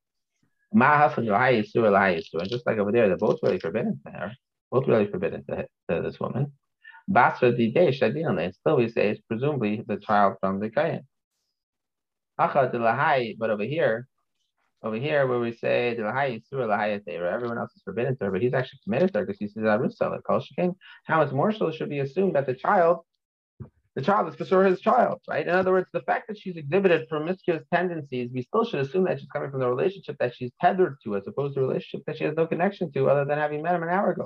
And 2.39 2.50
just 2.50 2.65
like 2.65 2.78
over 2.78 2.91
there, 2.91 3.08
they're 3.08 3.17
both 3.17 3.39
really 3.44 3.60
forbidden 3.60 4.00
to 4.06 4.12
her, 4.12 4.32
both 4.72 4.88
really 4.88 5.08
forbidden 5.08 5.44
to, 5.50 5.65
to 5.89 6.02
this 6.02 6.20
woman. 6.20 6.54
Basra 7.08 7.52
Dide 7.52 7.94
Shadinale. 7.94 8.54
Still 8.54 8.78
we 8.78 8.88
say 8.89 9.10
it's 9.10 9.22
presumably 9.28 9.84
the 9.86 9.98
child 9.98 10.36
from 10.39 10.60
the 10.60 10.70
Kayan. 10.70 11.06
But 12.38 13.50
over 13.50 13.63
here, 13.63 14.08
over 14.84 14.96
here 14.96 15.28
where 15.28 15.39
we 15.39 15.52
say 15.54 15.96
everyone 15.96 17.58
else 17.58 17.72
is 17.76 17.82
forbidden 17.84 18.17
to 18.17 18.26
her, 18.26 18.32
but 18.32 18.41
he's 18.41 18.54
actually 18.54 18.80
committed 18.84 19.13
to 19.13 19.20
her 19.20 19.26
because 19.26 19.39
he 19.39 19.48
says 19.48 19.63
Arusala 19.63 20.22
Kol 20.24 20.39
Shekin. 20.41 20.76
How 21.06 21.17
much 21.24 21.32
more 21.32 21.52
so 21.52 21.72
should 21.72 21.89
be 21.89 22.00
assumed 22.00 22.36
that 22.36 22.48
the 22.48 22.56
child, 22.56 23.06
the 23.96 24.02
child 24.02 24.34
is 24.34 24.48
sure 24.48 24.63
his 24.63 24.80
child, 24.82 25.22
right? 25.30 25.48
In 25.48 25.54
other 25.54 25.72
words, 25.72 25.88
the 25.94 26.02
fact 26.02 26.28
that 26.30 26.38
she's 26.38 26.56
exhibited 26.56 27.08
promiscuous 27.10 27.63
tendencies, 27.74 28.32
we 28.34 28.41
still 28.41 28.65
should 28.65 28.80
assume 28.80 29.04
that 29.04 29.20
she's 29.20 29.30
coming 29.30 29.52
from 29.52 29.60
the 29.60 29.70
relationship 29.70 30.17
that 30.20 30.34
she's 30.36 30.52
tethered 30.62 30.96
to, 31.04 31.15
as 31.15 31.28
opposed 31.28 31.56
to 31.56 31.60
a 31.60 31.63
relationship 31.67 32.06
that 32.08 32.17
she 32.17 32.24
has 32.24 32.36
no 32.36 32.48
connection 32.48 32.91
to 32.94 33.10
other 33.10 33.26
than 33.26 33.38
having 33.38 33.62
met 33.62 33.76
him 33.76 33.84
an 33.84 33.89
hour 33.89 34.12
ago. 34.12 34.26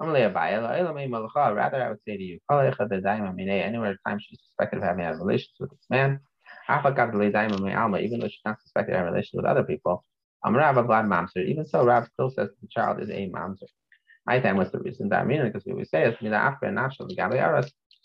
Rather, 0.00 0.34
I 0.34 1.88
would 1.88 2.00
say 2.08 2.16
to 2.16 2.22
you, 2.22 2.38
anywhere 2.50 3.90
at 3.90 3.98
time 4.06 4.18
she's 4.18 4.40
suspected 4.40 4.78
of 4.78 4.82
having 4.82 5.04
had 5.04 5.18
relations 5.18 5.54
with 5.60 5.70
this 5.70 5.86
man, 5.90 6.20
even 6.68 8.20
though 8.20 8.28
she's 8.28 8.40
not 8.44 8.60
suspected 8.60 8.94
having 8.94 9.12
relations 9.12 9.34
with 9.34 9.44
other 9.44 9.64
people, 9.64 10.04
I'm 10.44 10.54
Rabad 10.54 11.06
Mamster. 11.06 11.46
even 11.46 11.64
so, 11.66 11.84
Rav 11.84 12.08
still 12.12 12.30
says 12.30 12.48
the 12.60 12.68
child 12.68 13.00
is 13.00 13.10
a 13.10 13.30
mamzer. 13.30 13.68
My 14.26 14.40
time 14.40 14.56
was 14.56 14.70
the 14.70 14.80
reason 14.80 15.08
that 15.08 15.20
I 15.20 15.24
mean 15.24 15.42
because 15.44 15.64
we 15.66 15.84
say 15.84 16.04
is 16.04 16.16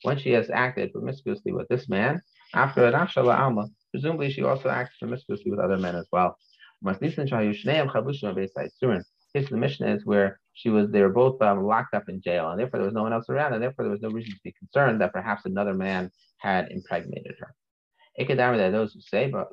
when 0.03 0.17
she 0.17 0.31
has 0.31 0.49
acted 0.49 0.93
promiscuously 0.93 1.51
with 1.51 1.67
this 1.67 1.89
man, 1.89 2.21
after 2.53 2.85
an 2.85 2.93
alma, 2.93 3.67
presumably 3.91 4.31
she 4.31 4.43
also 4.43 4.69
acts 4.69 4.97
promiscuously 4.99 5.51
with 5.51 5.59
other 5.59 5.77
men 5.77 5.95
as 5.95 6.07
well. 6.11 6.37
The 6.81 6.97
Mishnah 9.51 9.95
is 9.95 10.05
where 10.05 10.39
she 10.53 10.69
was 10.69 10.89
they 10.91 11.01
were 11.01 11.09
both 11.09 11.41
um, 11.41 11.63
locked 11.63 11.93
up 11.93 12.09
in 12.09 12.21
jail, 12.21 12.49
and 12.49 12.59
therefore 12.59 12.79
there 12.79 12.87
was 12.87 12.95
no 12.95 13.03
one 13.03 13.13
else 13.13 13.29
around, 13.29 13.53
and 13.53 13.61
therefore 13.61 13.85
there 13.85 13.91
was 13.91 14.01
no 14.01 14.09
reason 14.09 14.31
to 14.31 14.39
be 14.43 14.53
concerned 14.53 15.01
that 15.01 15.13
perhaps 15.13 15.45
another 15.45 15.73
man 15.73 16.11
had 16.37 16.71
impregnated 16.71 17.35
her. 17.39 17.53
Those 18.17 18.93
who 18.93 19.01
say, 19.01 19.29
but 19.29 19.49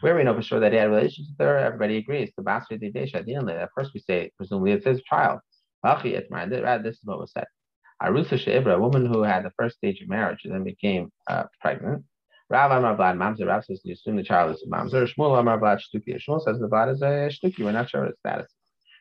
where 0.00 0.16
we 0.16 0.22
know 0.22 0.34
for 0.34 0.42
sure 0.42 0.60
that 0.60 0.72
he 0.72 0.78
had 0.78 0.90
relations 0.90 1.28
with 1.28 1.46
her, 1.46 1.58
everybody 1.58 1.96
agrees. 1.98 2.30
The 2.36 2.48
At 2.48 3.70
first 3.74 3.90
we 3.94 4.00
say, 4.00 4.30
presumably 4.36 4.72
it's 4.72 4.86
his 4.86 5.02
child. 5.02 5.40
This 5.82 6.94
is 6.94 7.00
what 7.04 7.18
was 7.18 7.32
said. 7.32 7.46
Arusa 8.02 8.38
Sheibra, 8.38 8.76
a 8.76 8.80
woman 8.80 9.04
who 9.04 9.22
had 9.22 9.44
the 9.44 9.52
first 9.58 9.76
stage 9.76 10.00
of 10.00 10.08
marriage 10.08 10.40
and 10.44 10.54
then 10.54 10.64
became 10.64 11.12
uh, 11.28 11.44
pregnant. 11.60 12.04
Rav 12.48 12.70
Amar 12.70 12.96
Blad 12.96 13.16
Mamzer, 13.16 13.46
Rav 13.46 13.64
says 13.64 13.80
you 13.84 13.92
assume 13.92 14.16
the 14.16 14.22
child 14.22 14.54
is 14.54 14.64
a 14.66 14.70
Mamzer. 14.70 15.06
Shmuel 15.06 15.38
Amar 15.38 15.58
Blad 15.58 15.78
Shtuki. 15.78 16.18
Shmuel 16.18 16.42
says 16.42 16.58
the 16.58 16.66
Blad 16.66 16.88
is 16.88 17.02
a 17.02 17.30
Shtuki. 17.30 17.62
We're 17.62 17.72
not 17.72 17.90
sure 17.90 18.04
of 18.04 18.10
its 18.10 18.18
status. 18.20 18.52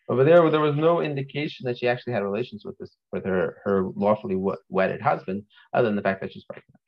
Over 0.10 0.23
there, 0.23 0.49
there 0.51 0.60
was 0.60 0.75
no 0.75 1.01
indication 1.01 1.65
that 1.65 1.77
she 1.77 1.88
actually 1.88 2.13
had 2.13 2.23
relations 2.23 2.63
with 2.65 2.77
this 2.77 2.95
with 3.12 3.25
her 3.25 3.58
her 3.63 3.86
lawfully 3.95 4.36
wedded 4.67 5.01
husband, 5.01 5.43
other 5.73 5.88
than 5.88 5.95
the 5.95 6.01
fact 6.01 6.21
that 6.21 6.34
she's 6.34 6.43
pregnant. 6.43 6.79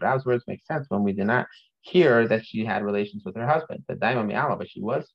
Rav's 0.00 0.24
words 0.26 0.44
make 0.46 0.64
sense 0.66 0.86
when 0.88 1.02
we 1.02 1.12
did 1.12 1.26
not 1.26 1.46
hear 1.80 2.28
that 2.28 2.44
she 2.44 2.64
had 2.64 2.84
relations 2.84 3.22
with 3.24 3.36
her 3.36 3.46
husband, 3.46 3.84
the 3.88 3.94
daimon 3.94 4.26
mi'ala, 4.26 4.56
but 4.56 4.68
she 4.68 4.80
was 4.80 5.12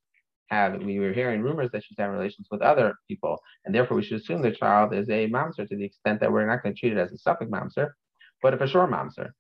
have 0.51 0.83
we 0.83 0.99
were 0.99 1.13
hearing 1.13 1.41
rumors 1.41 1.71
that 1.71 1.83
she's 1.83 1.97
having 1.97 2.15
relations 2.15 2.47
with 2.51 2.61
other 2.61 2.95
people, 3.07 3.39
and 3.65 3.73
therefore 3.73 3.95
we 3.97 4.03
should 4.03 4.19
assume 4.19 4.41
the 4.41 4.51
child 4.51 4.93
is 4.93 5.09
a 5.09 5.27
mamzer 5.29 5.67
to 5.67 5.75
the 5.77 5.85
extent 5.85 6.19
that 6.19 6.31
we're 6.31 6.45
not 6.45 6.61
going 6.61 6.75
to 6.75 6.79
treat 6.79 6.91
it 6.91 6.97
as 6.97 7.11
a 7.13 7.17
suffix 7.17 7.49
mamzer, 7.49 7.91
but 8.41 8.53
a 8.53 8.57
for 8.57 8.67
sure 8.67 8.87
mamzer. 8.87 9.31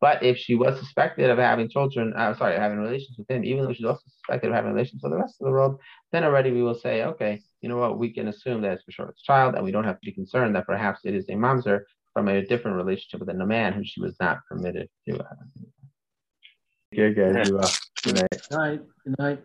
But 0.00 0.22
if 0.22 0.38
she 0.38 0.54
was 0.54 0.78
suspected 0.78 1.28
of 1.28 1.38
having 1.38 1.68
children, 1.68 2.14
I'm 2.16 2.32
uh, 2.32 2.36
sorry, 2.36 2.56
having 2.56 2.78
relations 2.78 3.18
with 3.18 3.30
him, 3.30 3.44
even 3.44 3.64
though 3.64 3.72
she's 3.72 3.84
also 3.84 4.02
suspected 4.08 4.48
of 4.48 4.54
having 4.54 4.72
relations 4.72 5.02
with 5.02 5.12
the 5.12 5.18
rest 5.18 5.36
of 5.40 5.46
the 5.46 5.50
world, 5.50 5.78
then 6.10 6.24
already 6.24 6.50
we 6.52 6.62
will 6.62 6.74
say, 6.74 7.04
okay, 7.04 7.42
you 7.60 7.68
know 7.68 7.76
what, 7.76 7.98
we 7.98 8.10
can 8.10 8.28
assume 8.28 8.62
that 8.62 8.72
it's 8.72 8.84
for 8.84 8.92
sure 8.92 9.08
it's 9.08 9.22
child, 9.22 9.54
and 9.54 9.64
we 9.64 9.70
don't 9.70 9.84
have 9.84 10.00
to 10.00 10.06
be 10.06 10.12
concerned 10.12 10.56
that 10.56 10.66
perhaps 10.66 11.00
it 11.04 11.14
is 11.14 11.28
a 11.28 11.32
mamzer 11.32 11.82
from 12.14 12.28
a 12.28 12.44
different 12.44 12.76
relationship 12.76 13.20
with 13.20 13.28
a 13.28 13.34
man 13.46 13.72
who 13.72 13.82
she 13.84 14.00
was 14.00 14.16
not 14.20 14.38
permitted 14.48 14.88
to. 15.06 15.18
Uh, 15.18 15.34
good, 16.94 17.14
good. 17.14 17.34
Good 18.02 18.14
night. 18.14 18.30
Good 18.48 18.58
night. 18.58 18.80
Good 19.04 19.18
night. 19.18 19.42